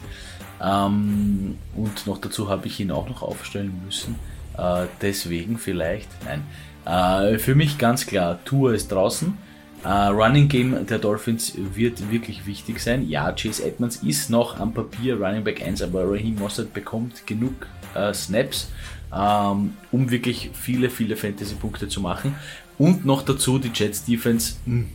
[0.62, 4.16] Ähm, und noch dazu habe ich ihn auch noch aufstellen müssen.
[4.56, 6.42] Äh, deswegen vielleicht, nein.
[6.84, 9.36] Äh, für mich ganz klar, Tour ist draußen.
[9.84, 13.08] Uh, Running Game der Dolphins wird wirklich wichtig sein.
[13.08, 17.54] Ja, Chase Edmonds ist noch am Papier Running Back 1, aber Raheem Mossad bekommt genug
[17.94, 18.72] uh, Snaps,
[19.12, 22.34] um, ähm, um wirklich viele, viele Fantasy-Punkte zu machen.
[22.76, 24.88] Und noch dazu die Jets Defense, hm,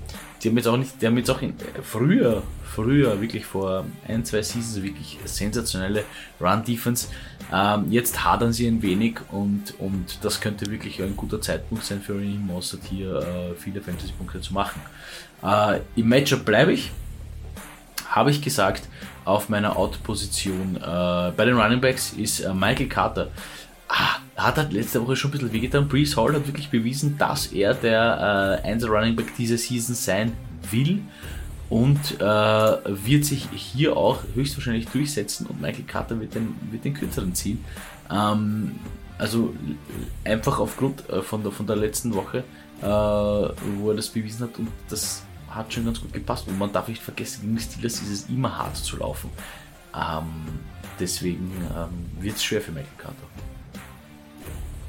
[0.44, 3.86] die haben jetzt auch nicht, die haben jetzt auch in, äh, früher früher, wirklich vor
[4.08, 6.04] ein, zwei Seasons, wirklich sensationelle
[6.42, 7.08] Run-Defense.
[7.52, 12.02] Ähm, jetzt hadern sie ein wenig und, und das könnte wirklich ein guter Zeitpunkt sein
[12.02, 14.82] für ihn, Mossad hier äh, viele Fantasy-Punkte zu machen.
[15.44, 16.92] Äh, Im Matchup bleibe ich,
[18.10, 18.88] habe ich gesagt,
[19.26, 20.78] auf meiner Out-Position.
[20.78, 23.28] Äh, bei den Running Backs ist äh, Michael Carter.
[23.96, 25.88] Ah, hat halt letzte Woche schon ein bisschen wehgetan.
[25.88, 30.34] Brees Hall hat wirklich bewiesen, dass er der äh, 1 Running Back dieser Season sein
[30.72, 31.02] will
[31.70, 36.96] und äh, wird sich hier auch höchstwahrscheinlich durchsetzen und Michael Carter wird den, wird den
[36.96, 37.64] kürzeren ziehen.
[38.10, 38.80] Ähm,
[39.20, 39.54] also
[40.24, 42.40] einfach aufgrund äh, von, der, von der letzten Woche,
[42.82, 46.48] äh, wo er das bewiesen hat und das hat schon ganz gut gepasst.
[46.48, 49.30] Und man darf nicht vergessen, gegen die Steelers ist es immer hart zu laufen.
[49.96, 50.26] Ähm,
[51.00, 53.53] deswegen ähm, wird es schwer für Michael Carter.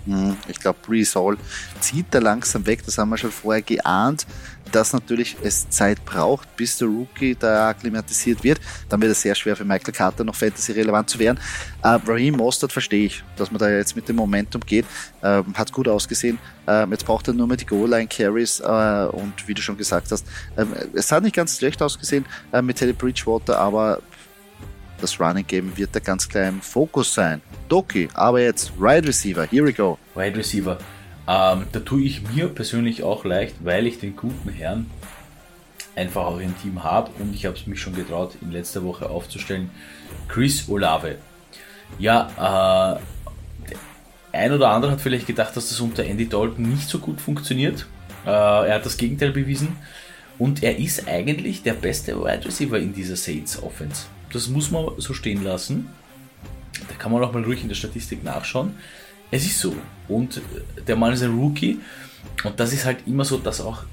[0.07, 1.37] Hm, ich glaube, Hall
[1.81, 2.85] zieht da langsam weg.
[2.85, 4.27] Das haben wir schon vorher geahnt,
[4.73, 8.61] dass natürlich es Zeit braucht, bis der Rookie da akklimatisiert wird.
[8.88, 11.38] Dann wird es sehr schwer für Michael Carter noch Fantasy relevant zu werden.
[11.83, 14.85] Äh, Raheem Mostert verstehe ich, dass man da jetzt mit dem Momentum geht.
[15.23, 16.38] Äh, hat gut ausgesehen.
[16.67, 20.27] Äh, jetzt braucht er nur mehr die Goal-Line-Carries äh, und wie du schon gesagt hast,
[20.57, 24.01] ähm, es hat nicht ganz schlecht ausgesehen äh, mit Teddy Bridgewater, aber
[25.00, 27.40] das Running Game wird da ganz klar im Fokus sein.
[27.68, 29.98] Doki, aber jetzt Wide Receiver, here we go.
[30.14, 30.78] Wide Receiver.
[31.26, 34.90] Ähm, da tue ich mir persönlich auch leicht, weil ich den guten Herrn
[35.96, 39.09] einfach auch im Team habe und ich habe es mich schon getraut, in letzter Woche
[39.09, 39.70] aufzustellen.
[40.28, 41.16] Chris Olave.
[41.98, 43.76] Ja, äh,
[44.37, 47.87] ein oder andere hat vielleicht gedacht, dass das unter Andy Dalton nicht so gut funktioniert.
[48.26, 49.76] Äh, er hat das Gegenteil bewiesen
[50.38, 54.07] und er ist eigentlich der beste Wide Receiver in dieser Saints Offense.
[54.35, 55.88] Das muss man so stehen lassen.
[56.88, 58.75] Da kann man auch mal ruhig in der Statistik nachschauen.
[59.31, 59.75] Es ist so.
[60.09, 60.42] Und
[60.87, 61.79] der Mann ist ein Rookie.
[62.42, 63.85] Und das ist halt immer so, dass auch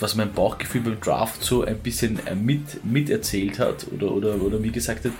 [0.00, 4.58] was mein Bauchgefühl beim Draft so ein bisschen äh, mit, miterzählt hat oder, oder, oder
[4.58, 5.12] mir gesagt hat,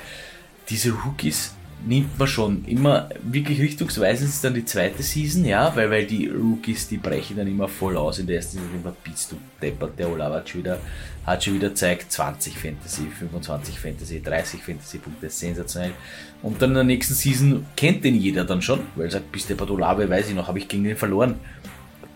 [0.69, 1.55] diese Rookies
[1.87, 6.29] nimmt man schon immer wirklich richtungsweisend ist dann die zweite Season, ja, weil, weil die
[6.29, 9.99] Rookies, die brechen dann immer voll aus in der ersten Season, immer bist du deppert,
[9.99, 10.79] der Olava hat schon wieder,
[11.27, 15.93] hat schon wieder zeigt 20 Fantasy, 25 Fantasy, 30 Fantasy Punkte, sensationell.
[16.43, 19.51] Und dann in der nächsten Season kennt den jeder dann schon, weil er sagt, bist
[19.51, 21.37] deppert Olave, weiß ich noch, habe ich gegen den verloren.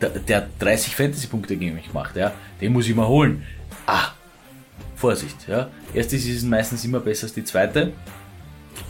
[0.00, 3.42] Der, der hat 30 Fantasy Punkte gegen mich gemacht, ja, den muss ich mal holen.
[3.86, 4.10] Ah,
[4.94, 5.68] Vorsicht, ja.
[5.92, 7.92] Erste Season meistens immer besser als die zweite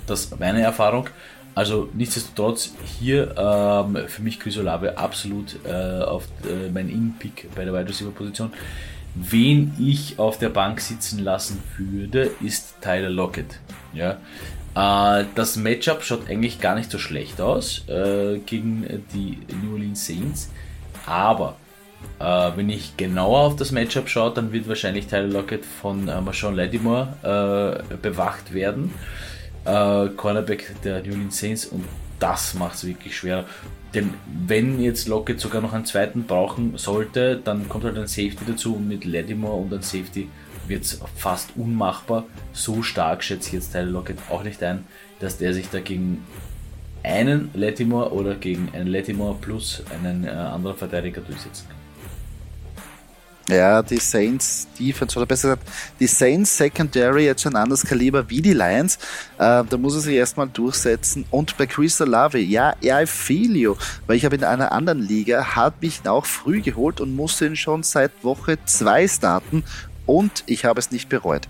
[0.07, 1.09] das meine Erfahrung.
[1.57, 7.65] Also nichtsdestotrotz hier ähm, für mich Chris Olave absolut äh, auf äh, mein In-Pick bei
[7.65, 8.53] der Wide Receiver Position.
[9.15, 13.59] Wen ich auf der Bank sitzen lassen würde, ist Tyler Lockett.
[13.95, 14.19] Ja.
[14.75, 20.07] Äh, das Matchup schaut eigentlich gar nicht so schlecht aus äh, gegen die New Orleans
[20.07, 20.51] Saints,
[21.07, 21.57] aber
[22.19, 26.21] äh, wenn ich genauer auf das Matchup schaue, dann wird wahrscheinlich Tyler Lockett von äh,
[26.21, 28.93] Marshawn Lattimore äh, bewacht werden
[29.67, 31.85] äh, Cornerback der New Orleans Saints und
[32.19, 33.45] das macht es wirklich schwer.
[33.95, 34.15] Denn
[34.47, 38.77] wenn jetzt Lockett sogar noch einen zweiten brauchen sollte, dann kommt halt ein Safety dazu
[38.77, 40.29] und mit Lattimore und ein Safety
[40.67, 42.25] wird es fast unmachbar.
[42.53, 44.85] So stark schätze ich jetzt Tyler Lockett auch nicht ein,
[45.21, 46.25] dass der sich dagegen
[47.03, 51.76] einen Lattimore oder gegen einen Lattimore plus einen äh, anderen Verteidiger durchsetzen kann.
[53.49, 55.69] Ja, die Saints Defense, oder besser gesagt,
[56.01, 58.97] die Saints Secondary jetzt schon ein anderes Kaliber wie die Lions.
[59.39, 61.25] Äh, da muss er sich erstmal durchsetzen.
[61.31, 63.77] Und bei Chris Olave, ja, ja, I feel you.
[64.07, 67.57] Weil ich habe in einer anderen Liga, hat mich auch früh geholt und musste ihn
[67.57, 69.63] schon seit Woche 2 starten.
[70.07, 71.43] Und ich habe es nicht bereut.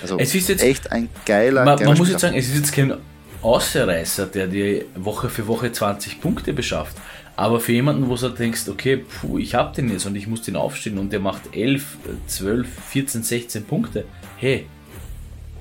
[0.00, 2.56] Also es ist jetzt, echt ein geiler, Man, geiler man muss jetzt sagen, es ist
[2.56, 2.94] jetzt kein
[3.42, 6.96] Außerreißer, der dir Woche für Woche 20 Punkte beschafft.
[7.36, 10.42] Aber für jemanden, wo du denkst, okay, puh, ich habe den jetzt und ich muss
[10.42, 14.04] den aufstehen und der macht 11, 12, 14, 16 Punkte,
[14.36, 14.66] hey,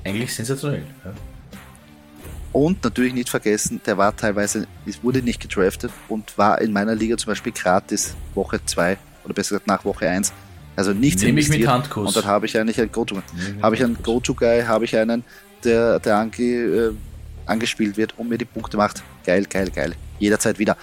[0.04, 0.84] eigentlich sensationell.
[1.06, 1.14] Ja.
[2.52, 6.96] Und natürlich nicht vergessen, der war teilweise, es wurde nicht gedraftet und war in meiner
[6.96, 10.34] Liga zum Beispiel gratis Woche 2 oder besser gesagt nach Woche 1.
[10.76, 12.08] Also nichts Nehme ich mit Handkuss.
[12.08, 13.22] Und dann habe ich eigentlich einen Go-To.
[13.62, 15.24] Habe ich einen Go-To-Guy, habe ich einen,
[15.64, 16.92] der, der ange, äh,
[17.46, 19.04] angespielt wird und mir die Punkte macht.
[19.26, 19.96] Geil, geil, geil.
[20.20, 20.78] Jederzeit wieder.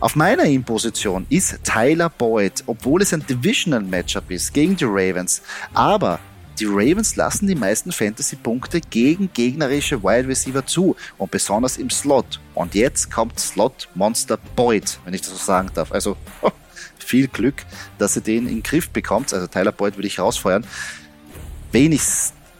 [0.00, 5.42] Auf meiner In-Position ist Tyler Boyd, obwohl es ein Divisional Matchup ist gegen die Ravens.
[5.74, 6.20] Aber
[6.58, 12.40] die Ravens lassen die meisten Fantasy-Punkte gegen gegnerische Wide Receiver zu und besonders im Slot.
[12.54, 15.92] Und jetzt kommt Slot Monster Boyd, wenn ich das so sagen darf.
[15.92, 16.16] Also
[16.98, 17.64] viel Glück,
[17.98, 19.32] dass ihr den in den Griff bekommt.
[19.32, 20.64] Also Tyler Boyd würde ich rausfeuern.
[21.70, 22.02] Wen ich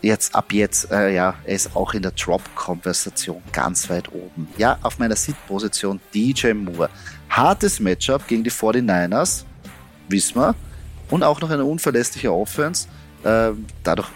[0.03, 4.49] jetzt ab jetzt, äh, ja, er ist auch in der Drop-Konversation ganz weit oben.
[4.57, 6.91] Ja, auf meiner Sit-Position DJ Moore.
[7.29, 9.45] Hartes Matchup gegen die 49ers,
[10.09, 10.55] wissen wir.
[11.11, 12.89] Und auch noch eine unverlässliche Offense.
[13.25, 13.51] Äh,
[13.83, 14.09] dadurch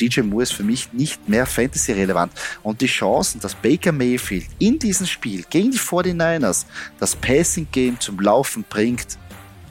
[0.00, 2.32] DJ Moore ist für mich nicht mehr Fantasy-relevant.
[2.62, 6.66] Und die Chancen, dass Baker Mayfield in diesem Spiel gegen die 49ers
[6.98, 9.18] das Passing-Game zum Laufen bringt,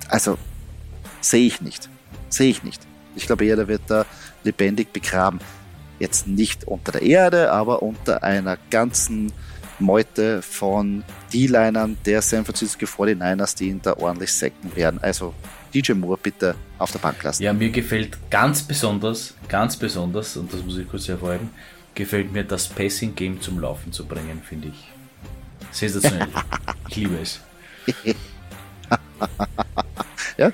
[0.10, 0.38] also
[1.21, 1.89] sehe ich nicht.
[2.29, 2.81] Sehe ich nicht.
[3.15, 4.05] Ich glaube eher, der wird da
[4.43, 5.39] lebendig begraben.
[5.99, 9.31] Jetzt nicht unter der Erde, aber unter einer ganzen
[9.82, 15.00] Meute von D-Linern der San Francisco 49ers, die ihn da ordentlich sacken werden.
[15.02, 15.34] Also
[15.74, 17.44] DJ Moore bitte auf der Bank lassen.
[17.44, 21.50] Ja, mir gefällt ganz besonders, ganz besonders, und das muss ich kurz hervorheben,
[21.96, 24.91] gefällt mir das Passing-Game zum Laufen zu bringen, finde ich.
[25.72, 26.28] Sensationell.
[26.89, 27.39] ich liebe es.
[30.38, 30.52] ja,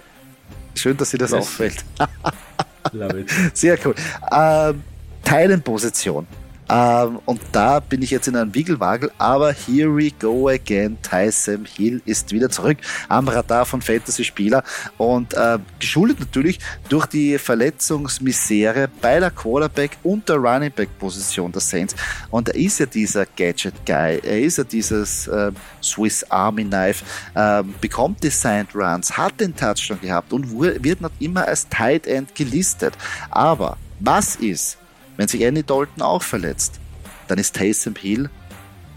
[0.76, 1.40] schön, dass dir das yes.
[1.42, 1.84] auffällt.
[3.54, 3.96] Sehr cool.
[4.32, 4.84] Ähm,
[5.24, 6.26] Teilenposition.
[6.70, 10.98] Ähm, und da bin ich jetzt in einem Wiggelwagel, aber here we go again.
[11.02, 12.78] Tyson Hill ist wieder zurück
[13.08, 14.64] am Radar von Fantasy-Spieler
[14.98, 21.62] und äh, geschuldet natürlich durch die Verletzungsmisere bei der Quarterback und der Running Back-Position der
[21.62, 21.96] Saints.
[22.32, 25.52] Und er ist ja dieser Gadget-Guy, er ist ja dieses äh,
[25.82, 27.04] Swiss Army Knife,
[27.34, 32.36] äh, bekommt Designed Runs, hat den Touchdown gehabt und wird noch immer als Tight End
[32.36, 32.94] gelistet.
[33.32, 34.78] Aber was ist,
[35.18, 36.80] wenn sich Andy Dalton auch verletzt,
[37.28, 38.30] dann ist Taysom Hill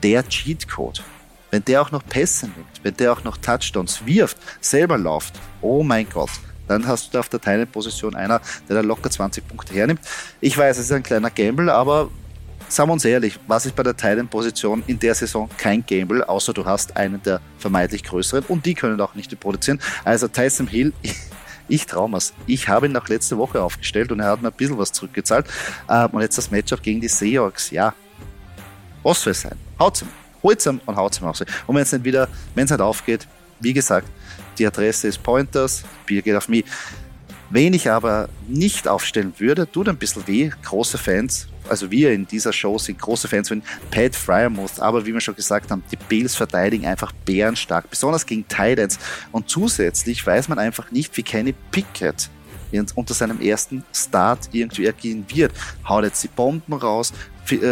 [0.02, 1.02] der Cheatcode.
[1.50, 5.83] Wenn der auch noch Pässe nimmt, wenn der auch noch Touchdowns wirft, selber läuft, oh
[5.83, 6.30] mein Gott,
[6.68, 10.00] dann hast du da auf der Teilenposition einer, der da locker 20 Punkte hernimmt.
[10.40, 12.09] Ich weiß, es ist ein kleiner Gamble, aber
[12.68, 16.52] sagen wir uns ehrlich, was ist bei der Teilenposition in der Saison kein Gamble, außer
[16.52, 19.80] du hast einen der vermeintlich größeren und die können auch nicht produzieren.
[20.04, 20.92] Also Tyson Hill,
[21.70, 22.33] ich traue mir's.
[22.46, 25.46] Ich habe ihn nach letzte Woche aufgestellt und er hat mir ein bisschen was zurückgezahlt.
[25.88, 27.70] Ähm, und jetzt das Matchup gegen die Seahawks.
[27.70, 27.94] Ja,
[29.02, 29.56] was soll es sein?
[29.78, 30.09] Haut's ihm.
[30.42, 31.40] Holt's ihm und haut's ihm auf.
[31.40, 33.26] Und wenn es nicht wieder, wenn es nicht aufgeht,
[33.61, 34.09] wie gesagt,
[34.59, 36.64] die Adresse ist Pointers, Bier geht auf mich.
[37.50, 40.50] Wen ich aber nicht aufstellen würde, tut ein bisschen weh.
[40.62, 45.12] Große Fans, also wir in dieser Show sind große Fans von Pat Fryermuth, aber wie
[45.12, 48.98] wir schon gesagt haben, die Bills verteidigen einfach bärenstark, besonders gegen Titans.
[49.33, 52.28] Und zusätzlich weiß man einfach nicht, wie Kenny Pickett
[52.94, 55.52] unter seinem ersten Start irgendwie ergehen wird.
[55.88, 57.12] Haut jetzt die Bomben raus,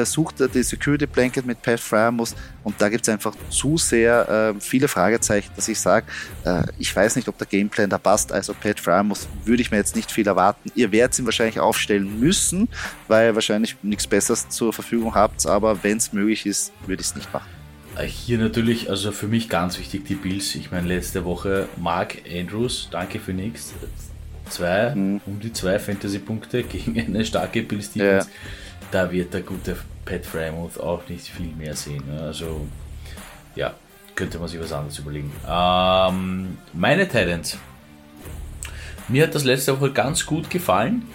[0.05, 4.55] sucht er die Security Blanket mit Pat Fryermuth und da gibt es einfach zu sehr
[4.57, 6.07] äh, viele Fragezeichen, dass ich sage,
[6.45, 8.33] äh, ich weiß nicht, ob der Gameplan da passt.
[8.33, 10.71] Also Pat Fryermuth würde ich mir jetzt nicht viel erwarten.
[10.75, 12.69] Ihr werdet ihn wahrscheinlich aufstellen müssen,
[13.07, 17.09] weil ihr wahrscheinlich nichts Besseres zur Verfügung habt, aber wenn es möglich ist, würde ich
[17.09, 17.49] es nicht machen.
[17.97, 20.55] Äh, hier natürlich, also für mich ganz wichtig die Bills.
[20.55, 23.75] Ich meine, letzte Woche Mark Andrews, danke für nichts.
[24.49, 25.21] Zwei, mhm.
[25.27, 28.29] um die zwei Fantasy-Punkte gegen eine starke Bills Defense.
[28.29, 28.35] Ja
[28.91, 32.03] da wird der gute Pat Frymouth auch nicht viel mehr sehen.
[32.07, 32.21] Ne?
[32.21, 32.67] Also,
[33.55, 33.75] ja,
[34.15, 35.33] könnte man sich was anderes überlegen.
[35.49, 37.59] Ähm, meine Talents.
[39.09, 41.07] Mir hat das letzte Woche ganz gut gefallen,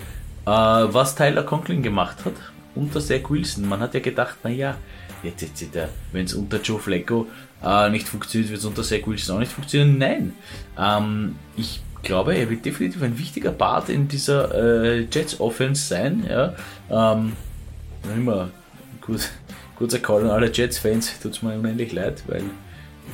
[0.46, 2.34] äh, was Tyler Conklin gemacht hat
[2.76, 3.68] unter Zach Wilson.
[3.68, 4.76] Man hat ja gedacht, naja,
[5.22, 5.78] jetzt, jetzt, jetzt
[6.12, 7.28] wenn es unter Joe Flacco
[7.64, 9.98] äh, nicht funktioniert, wird es unter Zach Wilson auch nicht funktionieren.
[9.98, 10.34] Nein,
[10.78, 16.26] ähm, ich glaube, er wird definitiv ein wichtiger Part in dieser äh, Jets Offense sein.
[16.30, 16.56] Ja?
[16.90, 17.34] Ähm,
[18.12, 18.50] immer
[19.02, 19.30] gut,
[19.76, 22.44] kurzer Call an alle Jets-Fans, tut es mir unendlich leid, weil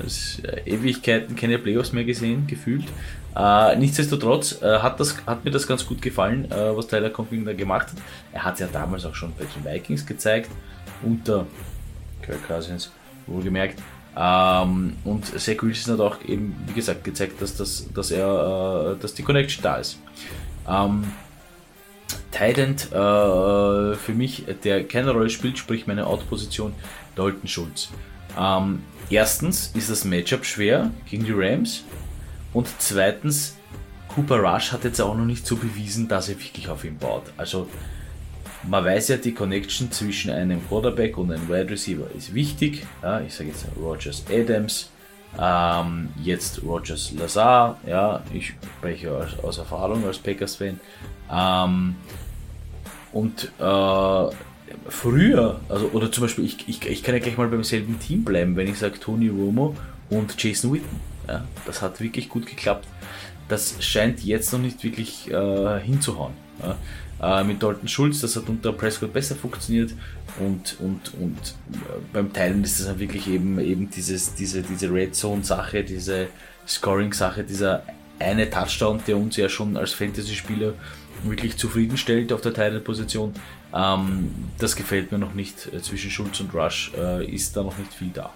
[0.05, 2.85] es äh, Ewigkeiten keine Playoffs mehr gesehen, gefühlt.
[3.35, 7.45] Äh, nichtsdestotrotz äh, hat, das, hat mir das ganz gut gefallen, äh, was Tyler Conklin
[7.45, 7.97] da gemacht hat.
[8.33, 10.49] Er hat ja damals auch schon bei den Vikings gezeigt,
[11.03, 11.45] unter
[12.21, 12.91] Kirk Cousins,
[13.27, 13.79] wohlgemerkt.
[14.17, 19.01] Ähm, und Zach Wilson hat auch eben, wie gesagt, gezeigt, dass, das, dass, er, äh,
[19.01, 19.99] dass die Connection da ist.
[20.67, 21.05] Ähm,
[22.31, 26.73] Tident äh, für mich, der keine Rolle spielt, sprich meine Out-Position,
[27.15, 27.89] Dalton Schulz.
[28.37, 31.83] Ähm, erstens ist das Matchup schwer gegen die Rams
[32.53, 33.55] und zweitens,
[34.07, 37.23] Cooper Rush hat jetzt auch noch nicht so bewiesen, dass er wirklich auf ihn baut.
[37.37, 37.69] Also
[38.67, 42.85] man weiß ja, die Connection zwischen einem Quarterback und einem Wide Receiver ist wichtig.
[43.01, 44.89] Ja, ich sage jetzt Rogers Adams,
[45.37, 50.79] ähm, jetzt Rogers Lazar, ja, ich spreche aus, aus Erfahrung als Packers-Fan.
[51.31, 51.95] Ähm,
[53.11, 54.35] und äh,
[54.87, 58.23] früher, also oder zum Beispiel, ich, ich, ich kann ja gleich mal beim selben Team
[58.23, 59.75] bleiben, wenn ich sage Tony Romo
[60.09, 60.99] und Jason Witten.
[61.27, 62.87] Ja, das hat wirklich gut geklappt.
[63.47, 66.33] Das scheint jetzt noch nicht wirklich äh, hinzuhauen.
[66.61, 66.75] Ja.
[67.21, 69.91] Äh, mit Dalton Schulz, das hat unter Prescott besser funktioniert
[70.39, 71.37] und, und, und
[71.73, 71.77] äh,
[72.13, 76.27] beim Teilen ist das dann wirklich eben, eben dieses, diese, diese Red Zone-Sache, diese
[76.65, 77.83] Scoring-Sache, dieser
[78.19, 80.73] eine Touchdown, der uns ja schon als Fantasy-Spieler
[81.23, 83.33] wirklich zufriedenstellt auf der Teilposition.
[83.73, 85.67] Ähm, das gefällt mir noch nicht.
[85.73, 88.31] Äh, zwischen Schulz und Rush äh, ist da noch nicht viel da.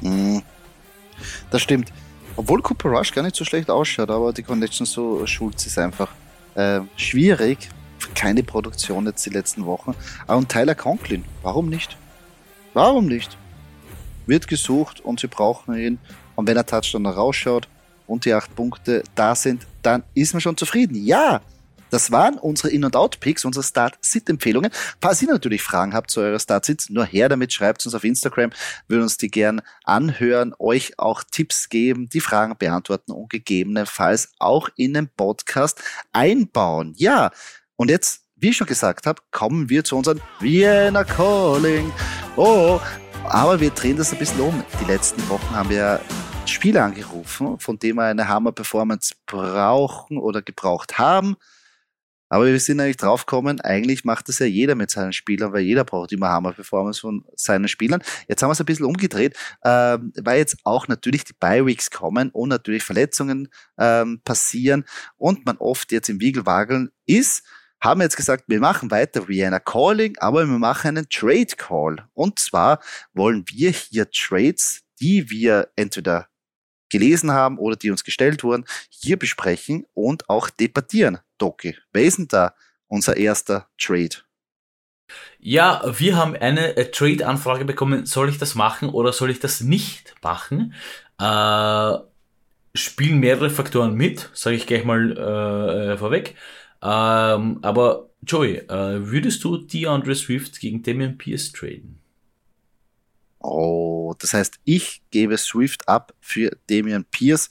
[0.00, 0.42] Mhm.
[1.50, 1.92] Das stimmt.
[2.36, 6.08] Obwohl Cooper Rush gar nicht so schlecht ausschaut, aber die Connection zu Schulz ist einfach
[6.54, 7.68] äh, schwierig.
[8.14, 9.94] Keine Produktion jetzt die letzten Wochen.
[10.26, 11.96] Ah, und Tyler Conklin, warum nicht?
[12.72, 13.36] Warum nicht?
[14.26, 15.98] Wird gesucht und sie brauchen ihn.
[16.34, 17.68] Und wenn er Touchdown rausschaut,
[18.10, 20.96] und die acht Punkte da sind, dann ist man schon zufrieden.
[20.96, 21.40] Ja,
[21.90, 24.70] das waren unsere In- und Out-Picks, unsere Start-Sit-Empfehlungen.
[25.00, 28.50] Falls ihr natürlich Fragen habt zu eurer Start-Sit, nur her damit, schreibt uns auf Instagram,
[28.88, 34.68] würden uns die gern anhören, euch auch Tipps geben, die Fragen beantworten und gegebenenfalls auch
[34.76, 35.80] in den Podcast
[36.12, 36.94] einbauen.
[36.96, 37.30] Ja,
[37.76, 41.92] und jetzt, wie ich schon gesagt habe, kommen wir zu unserem Vienna Calling.
[42.36, 42.80] Oh,
[43.24, 44.64] aber wir drehen das ein bisschen um.
[44.80, 46.00] Die letzten Wochen haben wir
[46.46, 51.36] Spieler angerufen, von dem wir eine Hammer-Performance brauchen oder gebraucht haben.
[52.30, 55.84] Aber wir sind eigentlich draufgekommen, eigentlich macht das ja jeder mit seinen Spielern, weil jeder
[55.84, 58.02] braucht immer Hammer-Performance von seinen Spielern.
[58.28, 62.30] Jetzt haben wir es ein bisschen umgedreht, ähm, weil jetzt auch natürlich die Bi-Weeks kommen
[62.30, 64.84] und natürlich Verletzungen ähm, passieren
[65.16, 67.42] und man oft jetzt im Wiegelwageln ist,
[67.82, 71.96] haben wir jetzt gesagt, wir machen weiter Vienna Calling, aber wir machen einen Trade Call.
[72.14, 72.78] Und zwar
[73.12, 76.28] wollen wir hier Trades, die wir entweder
[76.90, 81.18] gelesen haben oder die uns gestellt wurden, hier besprechen und auch debattieren.
[81.40, 82.54] Doki, wer ist denn da
[82.86, 84.16] unser erster Trade?
[85.38, 88.06] Ja, wir haben eine äh, Trade-Anfrage bekommen.
[88.06, 90.74] Soll ich das machen oder soll ich das nicht machen?
[91.18, 91.98] Äh,
[92.74, 96.36] spielen mehrere Faktoren mit, sage ich gleich mal äh, vorweg.
[96.82, 102.00] Ähm, aber Joey, äh, würdest du DeAndre Swift gegen Damian Pierce traden?
[103.38, 107.48] Oh, das heißt, ich gebe Swift ab für Damian Pierce.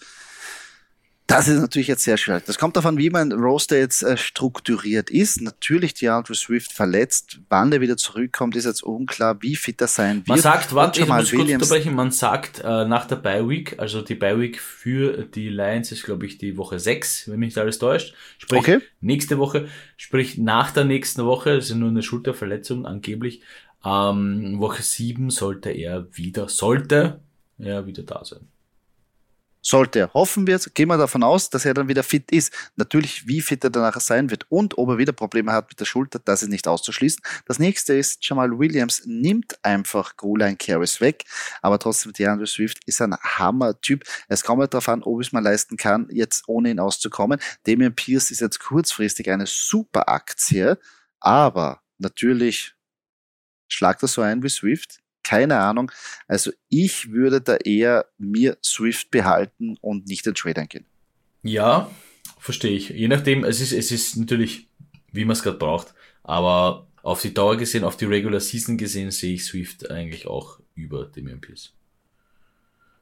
[1.30, 2.44] Das ist natürlich jetzt sehr schwierig.
[2.46, 5.42] Das kommt davon, wie mein Roster jetzt äh, strukturiert ist.
[5.42, 7.40] Natürlich die Andrew Swift verletzt.
[7.50, 10.28] Wann er wieder zurückkommt, ist jetzt unklar, wie fit er sein wird.
[10.28, 14.02] Man sagt, warte, ich muss kurz unterbrechen, man sagt äh, nach der Bye Week, also
[14.02, 17.60] die Bye Week für die Lions ist, glaube ich, die Woche 6, wenn mich nicht
[17.60, 18.16] alles täuscht.
[18.40, 18.80] Sprich, okay.
[19.00, 19.68] nächste Woche,
[19.98, 23.42] sprich nach der nächsten Woche, das ist nur eine Schulterverletzung angeblich,
[23.86, 27.20] ähm, Woche 7 sollte er wieder, sollte
[27.60, 28.48] er wieder da sein.
[29.62, 30.14] Sollte er.
[30.14, 32.54] Hoffen wir, gehen wir davon aus, dass er dann wieder fit ist.
[32.78, 35.86] Natürlich, wie fit er danach sein wird und ob er wieder Probleme hat mit der
[35.86, 37.22] Schulter, das ist nicht auszuschließen.
[37.46, 41.26] Das nächste ist, Jamal Williams nimmt einfach Goal-Line Carries weg,
[41.62, 44.04] aber trotzdem, DeAndre Swift ist ein Hammer-Typ.
[44.30, 47.40] Es kommt halt darauf an, ob es mal leisten kann, jetzt ohne ihn auszukommen.
[47.66, 50.80] Damian Pierce ist jetzt kurzfristig eine super Aktie,
[51.20, 52.76] aber natürlich
[53.68, 55.92] schlagt er so ein wie Swift keine Ahnung.
[56.28, 60.86] Also ich würde da eher mir Swift behalten und nicht den Trade eingehen.
[61.44, 61.92] Ja,
[62.40, 62.90] verstehe ich.
[62.90, 64.68] Je nachdem, es ist, es ist natürlich,
[65.12, 69.12] wie man es gerade braucht, aber auf die Dauer gesehen, auf die Regular Season gesehen,
[69.12, 71.74] sehe ich Swift eigentlich auch über dem Pierce.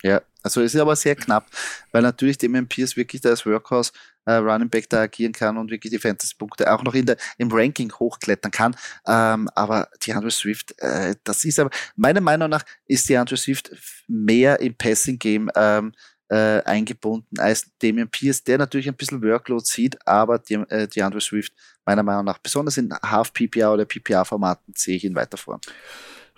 [0.04, 1.50] Ja, also es ist aber sehr knapp,
[1.94, 3.94] weil natürlich Damian Pierce wirklich da als Workhouse
[4.28, 7.50] äh, Running Back da agieren kann und wirklich die Fantasy-Punkte auch noch in der, im
[7.52, 8.76] Ranking hochklettern kann.
[9.08, 13.38] Ähm, aber die Andrew Swift, äh, das ist aber, meiner Meinung nach ist die Andrew
[13.38, 13.72] Swift
[14.08, 15.94] mehr im Passing-Game ähm,
[16.30, 21.02] äh, eingebunden als Damian Pierce, der natürlich ein bisschen Workload sieht, aber die, äh, die
[21.22, 21.54] Swift
[21.86, 25.62] meiner Meinung nach, besonders in Half-PPA oder PPA-Formaten, sehe ich ihn weiter vor.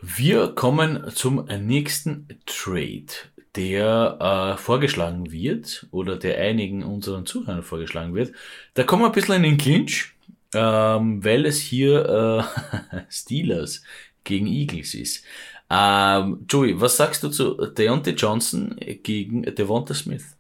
[0.02, 3.08] Wir kommen zum nächsten Trade
[3.56, 8.34] der äh, vorgeschlagen wird oder der einigen unseren Zuhörern vorgeschlagen wird,
[8.74, 10.14] da kommen wir ein bisschen in den Clinch,
[10.54, 12.46] ähm, weil es hier
[12.94, 13.84] äh, Steelers
[14.24, 15.24] gegen Eagles ist.
[15.70, 20.36] Ähm, Joey, was sagst du zu Deontay Johnson gegen Devonta Smith?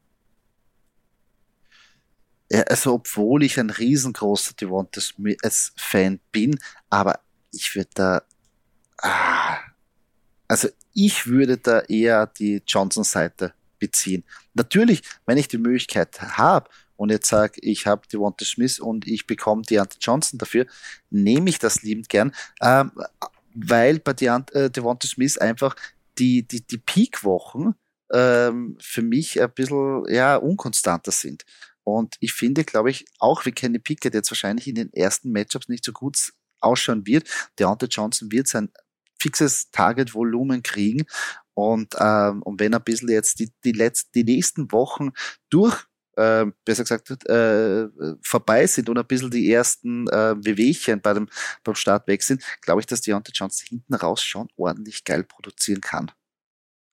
[2.52, 7.20] Ja, also obwohl ich ein riesengroßer Devonta Smith-Fan bin, aber
[7.52, 8.22] ich würde da
[8.98, 9.58] ah,
[10.48, 10.68] also
[11.06, 14.26] ich würde da eher die Johnson-Seite beziehen.
[14.54, 19.08] Natürlich, wenn ich die Möglichkeit habe und jetzt sage, ich habe die Devonta Smith und
[19.08, 20.66] ich bekomme die Ante Johnson dafür,
[21.10, 22.92] nehme ich das liebend gern, ähm,
[23.54, 25.76] weil bei Deont äh, Devonta Smith einfach
[26.18, 27.76] die, die, die Peak-Wochen
[28.12, 31.46] ähm, für mich ein bisschen ja, unkonstanter sind.
[31.86, 35.70] Und ich finde, glaube ich, auch wie Kenny Pickett jetzt wahrscheinlich in den ersten Matchups
[35.70, 38.70] nicht so gut ausschauen wird, Deontay Johnson wird sein
[39.20, 41.06] fixes Target-Volumen kriegen.
[41.54, 45.12] Und, ähm, und wenn ein bisschen jetzt die, die, letzten, die nächsten Wochen
[45.50, 45.86] durch
[46.20, 47.88] äh, besser gesagt, äh,
[48.22, 51.30] vorbei sind und ein bisschen die ersten äh, Wehwehchen bei dem,
[51.64, 55.82] beim Start weg sind, glaube ich, dass Deontay Johnson hinten raus schon ordentlich geil produzieren
[55.82, 56.12] kann.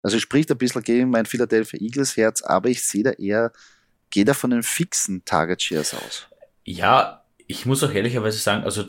[0.03, 3.53] Also spricht ein bisschen gegen mein Philadelphia Eagles Herz, aber ich sehe da eher,
[4.11, 6.29] gehe da von den fixen Target Shares aus.
[6.64, 8.85] Ja, ich muss auch ehrlicherweise sagen, also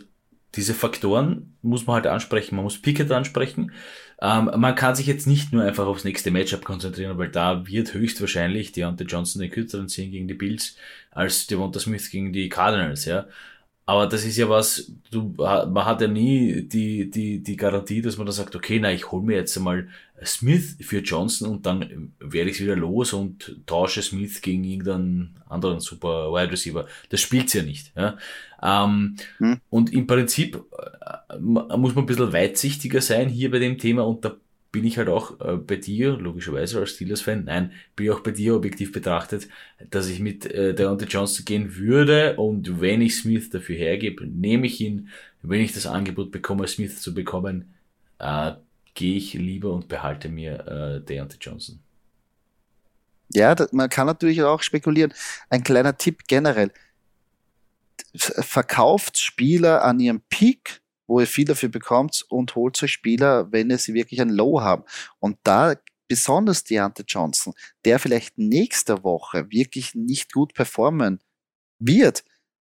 [0.56, 2.56] diese Faktoren muss man halt ansprechen.
[2.56, 3.72] Man muss Pickett ansprechen.
[4.22, 7.93] Ähm, man kann sich jetzt nicht nur einfach aufs nächste Matchup konzentrieren, weil da wird
[7.93, 10.76] höchstwahrscheinlich Deontay Johnson den kürzeren ziehen gegen die Bills
[11.12, 13.28] als Devonta Smith gegen die Cardinals, ja.
[13.86, 18.18] Aber das ist ja was, du, man hat ja nie die, die, die Garantie, dass
[18.18, 19.88] man da sagt, okay, na, ich hole mir jetzt einmal
[20.26, 25.80] Smith für Johnson und dann werde ich wieder los und tausche Smith gegen irgendeinen anderen
[25.80, 26.88] super Wide Receiver.
[27.09, 27.91] Das spielt's ja nicht.
[27.95, 28.18] Ja?
[28.61, 29.59] Ähm, hm.
[29.70, 34.26] Und im Prinzip äh, muss man ein bisschen weitsichtiger sein hier bei dem Thema und
[34.26, 34.36] da
[34.72, 38.32] bin ich halt auch äh, bei dir, logischerweise als Steelers-Fan, nein, bin ich auch bei
[38.32, 39.47] dir objektiv betrachtet,
[39.89, 44.68] dass ich mit äh, Deontay Johnson gehen würde und wenn ich Smith dafür hergebe, nehme
[44.68, 45.09] ich ihn.
[45.41, 47.74] Wenn ich das Angebot bekomme, Smith zu bekommen,
[48.20, 48.53] äh,
[48.98, 51.80] gehe ich lieber und behalte mir äh, Deontay Johnson.
[53.34, 55.14] Ja, man kann natürlich auch spekulieren.
[55.50, 56.72] Ein kleiner Tipp generell.
[58.16, 63.70] Verkauft Spieler an ihrem Peak wo ihr viel dafür bekommt und holt euch Spieler, wenn
[63.70, 64.84] ihr sie wirklich ein Low haben.
[65.20, 65.76] Und da
[66.08, 67.54] besonders Deontay Johnson,
[67.86, 71.20] der vielleicht nächste Woche wirklich nicht gut performen
[71.80, 72.24] wird,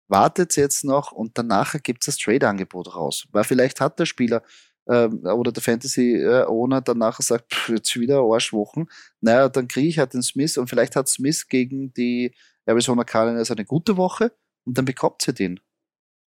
[0.07, 3.27] wartet jetzt noch und danach gibt es das Trade-Angebot raus.
[3.32, 4.41] Weil vielleicht hat der Spieler
[4.89, 8.89] ähm, oder der Fantasy-Owner äh, danach sagt, pff, jetzt wieder Arschwochen,
[9.21, 12.33] naja, dann kriege ich halt den Smith und vielleicht hat Smith gegen die
[12.65, 14.31] Arizona Cardinals eine gute Woche
[14.65, 15.59] und dann bekommt sie den.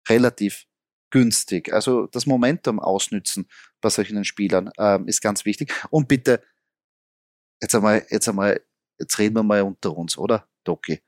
[0.07, 0.65] Relativ
[1.09, 1.73] günstig.
[1.73, 3.47] Also das Momentum ausnützen
[3.81, 5.73] bei solchen Spielern ähm, ist ganz wichtig.
[5.89, 6.41] Und bitte,
[7.61, 8.61] jetzt einmal, jetzt einmal,
[8.99, 11.01] jetzt reden wir mal unter uns, oder, Doki?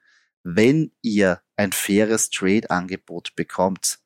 [0.43, 3.99] Wenn ihr ein faires Trade-Angebot bekommt,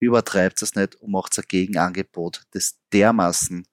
[0.00, 3.66] übertreibt es nicht und macht ein Gegenangebot, das dermaßen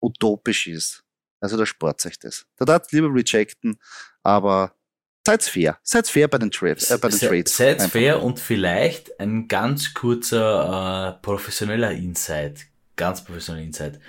[0.00, 1.04] utopisch ist.
[1.40, 2.46] Also da spart sich das.
[2.56, 3.78] Da darf lieber rejecten,
[4.22, 4.74] aber
[5.26, 5.78] seid fair.
[5.82, 7.56] Seid fair bei den, Tra äh, bei den Se Trades.
[7.56, 12.66] Seid fair und vielleicht ein ganz kurzer äh, professioneller Insight.
[12.96, 14.00] Ganz professioneller Insight.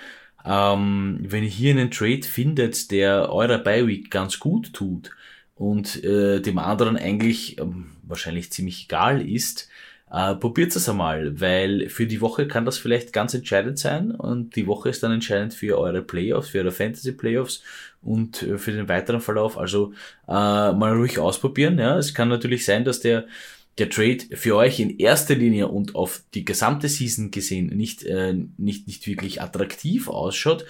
[0.44, 5.10] Ähm, wenn ihr hier einen Trade findet, der eurer Bi-Week ganz gut tut
[5.56, 9.68] und äh, dem anderen eigentlich ähm, wahrscheinlich ziemlich egal ist,
[10.10, 14.56] äh, probiert es einmal, weil für die Woche kann das vielleicht ganz entscheidend sein und
[14.56, 17.62] die Woche ist dann entscheidend für eure Playoffs, für eure Fantasy Playoffs
[18.00, 19.58] und äh, für den weiteren Verlauf.
[19.58, 19.92] Also
[20.26, 21.78] äh, mal ruhig ausprobieren.
[21.78, 23.26] Ja, es kann natürlich sein, dass der
[23.78, 28.34] der Trade für euch in erster Linie und auf die gesamte Season gesehen nicht äh,
[28.56, 30.64] nicht nicht wirklich attraktiv ausschaut,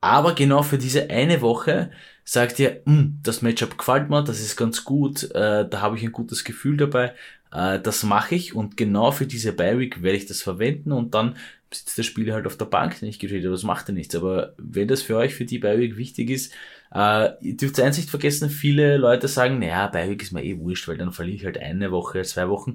[0.00, 1.90] aber genau für diese eine Woche
[2.24, 6.02] sagt ihr, hm, das Matchup gefällt mir, das ist ganz gut, äh, da habe ich
[6.02, 7.14] ein gutes Gefühl dabei,
[7.54, 11.36] äh, das mache ich und genau für diese Bi-Week werde ich das verwenden und dann
[11.72, 14.14] sitzt der Spieler halt auf der Bank, nicht getradet, das macht er nichts.
[14.14, 16.52] Aber wenn das für euch für die Bi-Week wichtig ist,
[16.92, 20.88] äh, ihr dürft eins nicht vergessen, viele Leute sagen, naja, Bi-Week ist mir eh wurscht,
[20.88, 22.74] weil dann verliere ich halt eine Woche, zwei Wochen.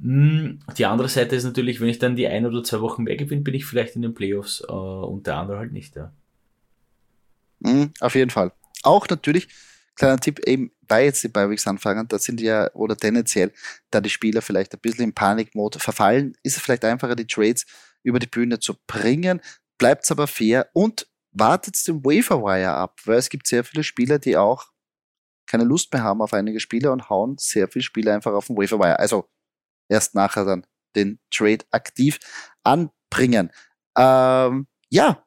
[0.00, 3.16] Hm, die andere Seite ist natürlich, wenn ich dann die eine oder zwei Wochen mehr
[3.16, 5.96] gewinne, bin ich vielleicht in den Playoffs äh, und der andere halt nicht.
[5.96, 6.12] Ja.
[7.60, 8.52] Mhm, auf jeden Fall.
[8.84, 9.48] Auch natürlich,
[9.96, 13.52] kleiner Tipp, eben weil jetzt die Bi-Weeks anfangen, da sind ja, oder tendenziell,
[13.90, 17.66] da die Spieler vielleicht ein bisschen in Panikmode verfallen, ist es vielleicht einfacher, die Trades
[18.02, 19.40] über die Bühne zu bringen,
[19.78, 24.18] bleibt es aber fair und wartet den Waferwire ab, weil es gibt sehr viele Spieler,
[24.18, 24.66] die auch
[25.46, 28.56] keine Lust mehr haben auf einige Spieler und hauen sehr viele Spieler einfach auf den
[28.56, 28.98] Waferwire.
[28.98, 29.28] Also
[29.88, 32.18] erst nachher dann den Trade aktiv
[32.64, 33.50] anbringen.
[33.96, 35.24] Ähm, ja,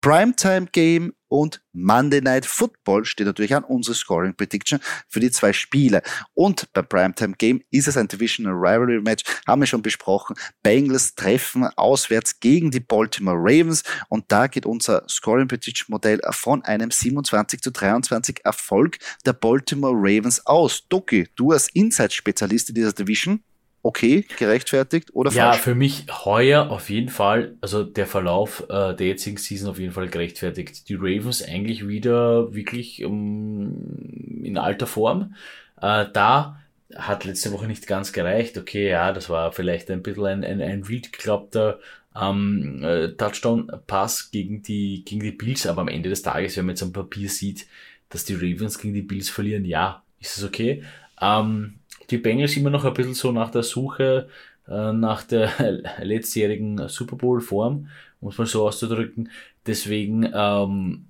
[0.00, 5.52] Primetime Game und Monday Night Football steht natürlich an, unsere Scoring Prediction für die zwei
[5.52, 6.02] Spiele.
[6.34, 10.36] Und beim Primetime Game ist es ein Divisional Rivalry Match, haben wir schon besprochen.
[10.62, 16.64] Bengals treffen auswärts gegen die Baltimore Ravens und da geht unser Scoring Prediction Modell von
[16.64, 20.86] einem 27 zu 23 Erfolg der Baltimore Ravens aus.
[20.88, 23.42] Doki, du als Inside-Spezialist in dieser Division,
[23.82, 25.56] okay, gerechtfertigt oder ja, falsch?
[25.56, 29.78] Ja, für mich heuer auf jeden Fall, also der Verlauf äh, der jetzigen Season auf
[29.78, 30.88] jeden Fall gerechtfertigt.
[30.88, 35.34] Die Ravens eigentlich wieder wirklich um, in alter Form.
[35.80, 36.60] Äh, da
[36.94, 38.56] hat letzte Woche nicht ganz gereicht.
[38.56, 41.78] Okay, ja, das war vielleicht ein bisschen ein, ein, ein wild geglaubter
[42.20, 46.74] ähm, äh, Touchdown-Pass gegen die, gegen die Bills, aber am Ende des Tages, wenn man
[46.74, 47.66] jetzt am Papier sieht,
[48.08, 50.82] dass die Ravens gegen die Bills verlieren, ja, ist es okay.
[51.20, 51.77] Ähm,
[52.10, 54.28] die Bengals immer noch ein bisschen so nach der Suche
[54.68, 55.50] äh, nach der
[56.02, 57.88] letztjährigen Super Bowl Form,
[58.20, 59.30] muss man so auszudrücken.
[59.66, 61.06] Deswegen ähm,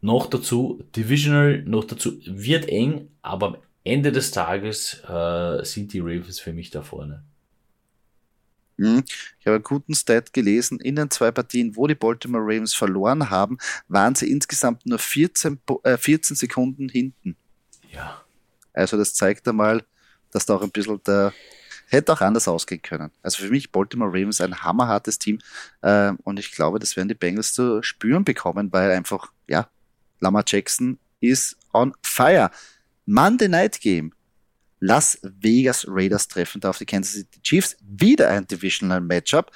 [0.00, 6.00] noch dazu Divisional, noch dazu wird eng, aber am Ende des Tages äh, sind die
[6.00, 7.24] Ravens für mich da vorne.
[8.76, 9.04] Mhm.
[9.40, 10.80] Ich habe einen guten Stat gelesen.
[10.80, 13.58] In den zwei Partien, wo die Baltimore Ravens verloren haben,
[13.88, 17.36] waren sie insgesamt nur 14, äh, 14 Sekunden hinten.
[17.92, 18.22] Ja.
[18.72, 19.84] Also das zeigt einmal,
[20.34, 21.32] dass da auch ein bisschen der
[21.86, 23.10] hätte auch anders ausgehen können.
[23.22, 25.38] Also für mich Baltimore Ravens ein hammerhartes Team
[25.82, 29.68] äh, und ich glaube, das werden die Bengals zu spüren bekommen, weil einfach, ja,
[30.20, 32.50] Lama Jackson ist on fire.
[33.06, 34.12] Monday Night Game.
[34.80, 37.76] Las Vegas Raiders treffen da auf die Kansas City Chiefs.
[37.80, 39.50] Wieder ein Divisional Matchup.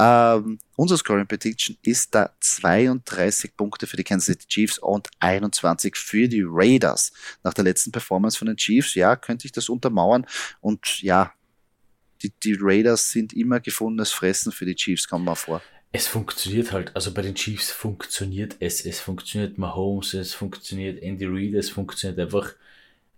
[0.00, 5.96] Ähm, unser Scoring Prediction ist da 32 Punkte für die Kansas City Chiefs und 21
[5.96, 7.12] für die Raiders.
[7.42, 10.24] Nach der letzten Performance von den Chiefs, ja, könnte ich das untermauern.
[10.60, 11.32] Und ja,
[12.22, 15.62] die, die Raiders sind immer gefundenes Fressen für die Chiefs, kommen wir vor.
[15.90, 18.84] Es funktioniert halt, also bei den Chiefs funktioniert es.
[18.84, 22.54] Es funktioniert Mahomes, es funktioniert Andy Reid, es funktioniert einfach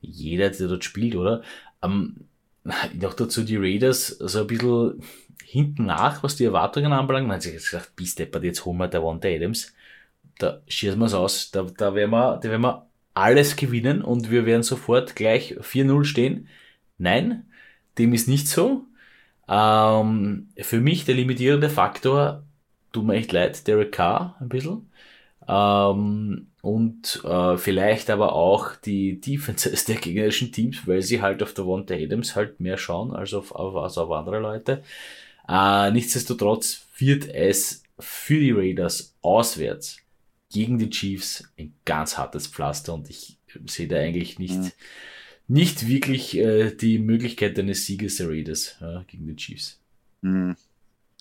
[0.00, 1.42] jeder, der dort spielt, oder?
[1.82, 2.24] Ähm,
[2.94, 5.02] noch dazu die Raiders, so ein bisschen
[5.44, 7.26] hinten nach, was die Erwartungen anbelangt.
[7.26, 9.74] Man hat sich gesagt, bis deppert, jetzt holen wir der Wanda Adams.
[10.38, 11.50] Da schießen wir es aus.
[11.50, 16.04] Da, da, werden wir, da werden wir alles gewinnen und wir werden sofort gleich 4-0
[16.04, 16.48] stehen.
[16.98, 17.46] Nein,
[17.98, 18.86] dem ist nicht so.
[19.48, 22.44] Ähm, für mich der limitierende Faktor,
[22.92, 24.90] tut mir echt leid, Derek Carr ein bisschen.
[25.48, 31.54] Ähm, und äh, vielleicht aber auch die Defenses der gegnerischen Teams, weil sie halt auf
[31.54, 34.82] der Wanda Adams halt mehr schauen als auf, auf, als auf andere Leute.
[35.48, 39.98] Äh, nichtsdestotrotz wird es für die Raiders auswärts
[40.52, 44.72] gegen die Chiefs ein ganz hartes Pflaster und ich sehe da eigentlich nicht, mhm.
[45.48, 49.80] nicht wirklich äh, die Möglichkeit eines Sieges der Raiders äh, gegen die Chiefs.
[50.22, 50.56] Mhm.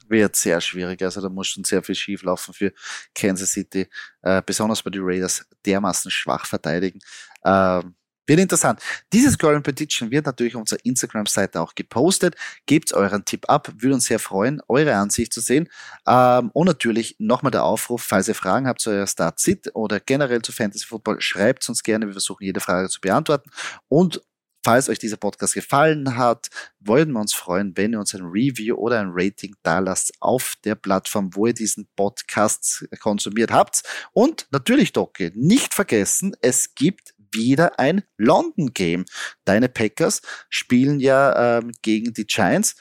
[0.07, 1.03] Wird sehr schwierig.
[1.03, 2.73] Also da muss schon sehr viel schief laufen für
[3.13, 3.87] Kansas City,
[4.23, 6.99] äh, besonders bei den Raiders dermaßen schwach verteidigen.
[7.45, 7.93] Ähm,
[8.29, 8.79] wird interessant.
[9.11, 12.35] Dieses Scoring Prediction wird natürlich auf unserer Instagram-Seite auch gepostet.
[12.65, 15.67] Gebt euren Tipp ab, würde uns sehr freuen, eure Ansicht zu sehen.
[16.07, 20.41] Ähm, und natürlich nochmal der Aufruf, falls ihr Fragen habt zu eurer Start-Sit oder generell
[20.41, 22.05] zu Fantasy Football, schreibt uns gerne.
[22.05, 23.49] Wir versuchen jede Frage zu beantworten.
[23.89, 24.21] Und
[24.65, 26.49] Falls euch dieser Podcast gefallen hat,
[26.81, 30.55] wollen wir uns freuen, wenn ihr uns ein Review oder ein Rating da lasst auf
[30.65, 33.83] der Plattform, wo ihr diesen Podcast konsumiert habt.
[34.11, 39.05] Und natürlich, Docke, nicht vergessen, es gibt wieder ein London Game.
[39.45, 42.75] Deine Packers spielen ja ähm, gegen die Giants.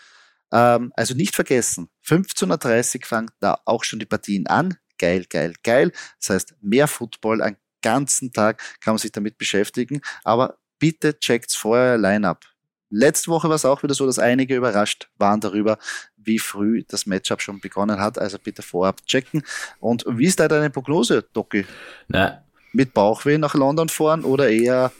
[0.52, 4.76] Ähm, also nicht vergessen, 15.30 Uhr fangen da auch schon die Partien an.
[4.98, 5.92] Geil, geil, geil.
[6.20, 10.00] Das heißt, mehr Football, einen ganzen Tag kann man sich damit beschäftigen.
[10.24, 12.44] Aber bitte checkt's vorher Line-Up.
[12.90, 15.78] Letzte Woche war es auch wieder so, dass einige überrascht waren darüber,
[16.16, 18.18] wie früh das Matchup schon begonnen hat.
[18.18, 19.42] Also bitte vorab checken.
[19.78, 21.66] Und wie ist da deine Prognose, Doki?
[22.08, 22.42] Na,
[22.72, 24.92] Mit Bauchweh nach London fahren oder eher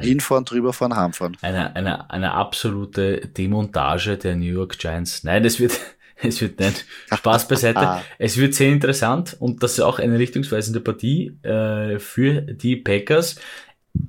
[0.00, 1.36] hinfahren, drüber fahren, heimfahren?
[1.40, 5.24] eine, eine, eine absolute Demontage der New York Giants.
[5.24, 5.78] Nein, das wird,
[6.22, 6.84] es wird nicht.
[7.12, 8.02] Spaß beiseite.
[8.18, 13.36] es wird sehr interessant und das ist auch eine richtungsweisende Partie äh, für die Packers.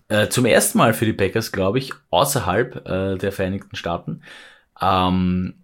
[0.07, 4.21] Äh, zum ersten Mal für die Packers, glaube ich, außerhalb äh, der Vereinigten Staaten.
[4.81, 5.55] Ähm,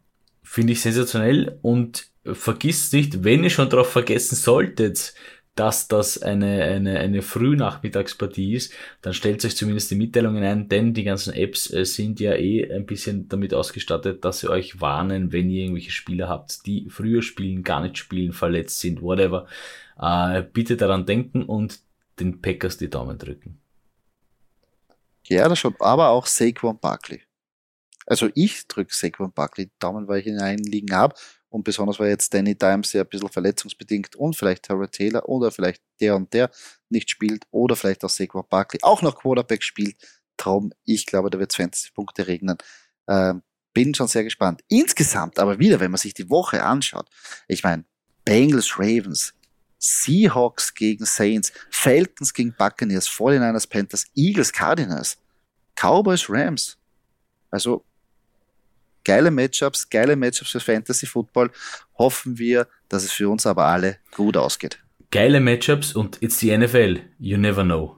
[0.44, 5.14] Finde ich sensationell und vergisst nicht, wenn ihr schon darauf vergessen solltet,
[5.56, 10.94] dass das eine, eine, eine Frühnachmittagspartie ist, dann stellt euch zumindest die Mitteilungen ein, denn
[10.94, 15.32] die ganzen Apps äh, sind ja eh ein bisschen damit ausgestattet, dass sie euch warnen,
[15.32, 19.48] wenn ihr irgendwelche Spieler habt, die früher spielen, gar nicht spielen, verletzt sind, whatever.
[19.98, 21.80] Äh, bitte daran denken und
[22.20, 23.58] den Packers die Daumen drücken.
[25.24, 27.22] Gerne schon, aber auch Saquon Barkley.
[28.06, 31.16] Also ich drücke Saquon Barkley Daumen, weil ich ihn einliegen habe.
[31.56, 35.52] Und besonders weil jetzt Danny Dimes ja ein bisschen verletzungsbedingt und vielleicht Terry Taylor oder
[35.52, 36.52] vielleicht der und der
[36.90, 39.96] nicht spielt oder vielleicht auch Saquon Barkley auch noch Quarterback spielt.
[40.36, 42.58] Traum, ich glaube, da wird 20 Punkte regnen.
[43.08, 43.42] Ähm,
[43.74, 44.66] bin schon sehr gespannt.
[44.68, 47.08] Insgesamt aber wieder, wenn man sich die Woche anschaut,
[47.48, 47.86] ich meine,
[48.26, 49.34] Bengals, Ravens,
[49.80, 55.18] Seahawks gegen Saints, Falcons gegen Buccaneers, 49ers, Panthers, Eagles, Cardinals,
[55.78, 56.78] Cowboys, Rams.
[57.50, 57.86] Also
[59.06, 61.52] geile Matchups, geile Matchups für Fantasy Football.
[61.98, 64.80] Hoffen wir, dass es für uns aber alle gut ausgeht.
[65.12, 67.00] Geile Matchups und it's the NFL.
[67.20, 67.98] You never know.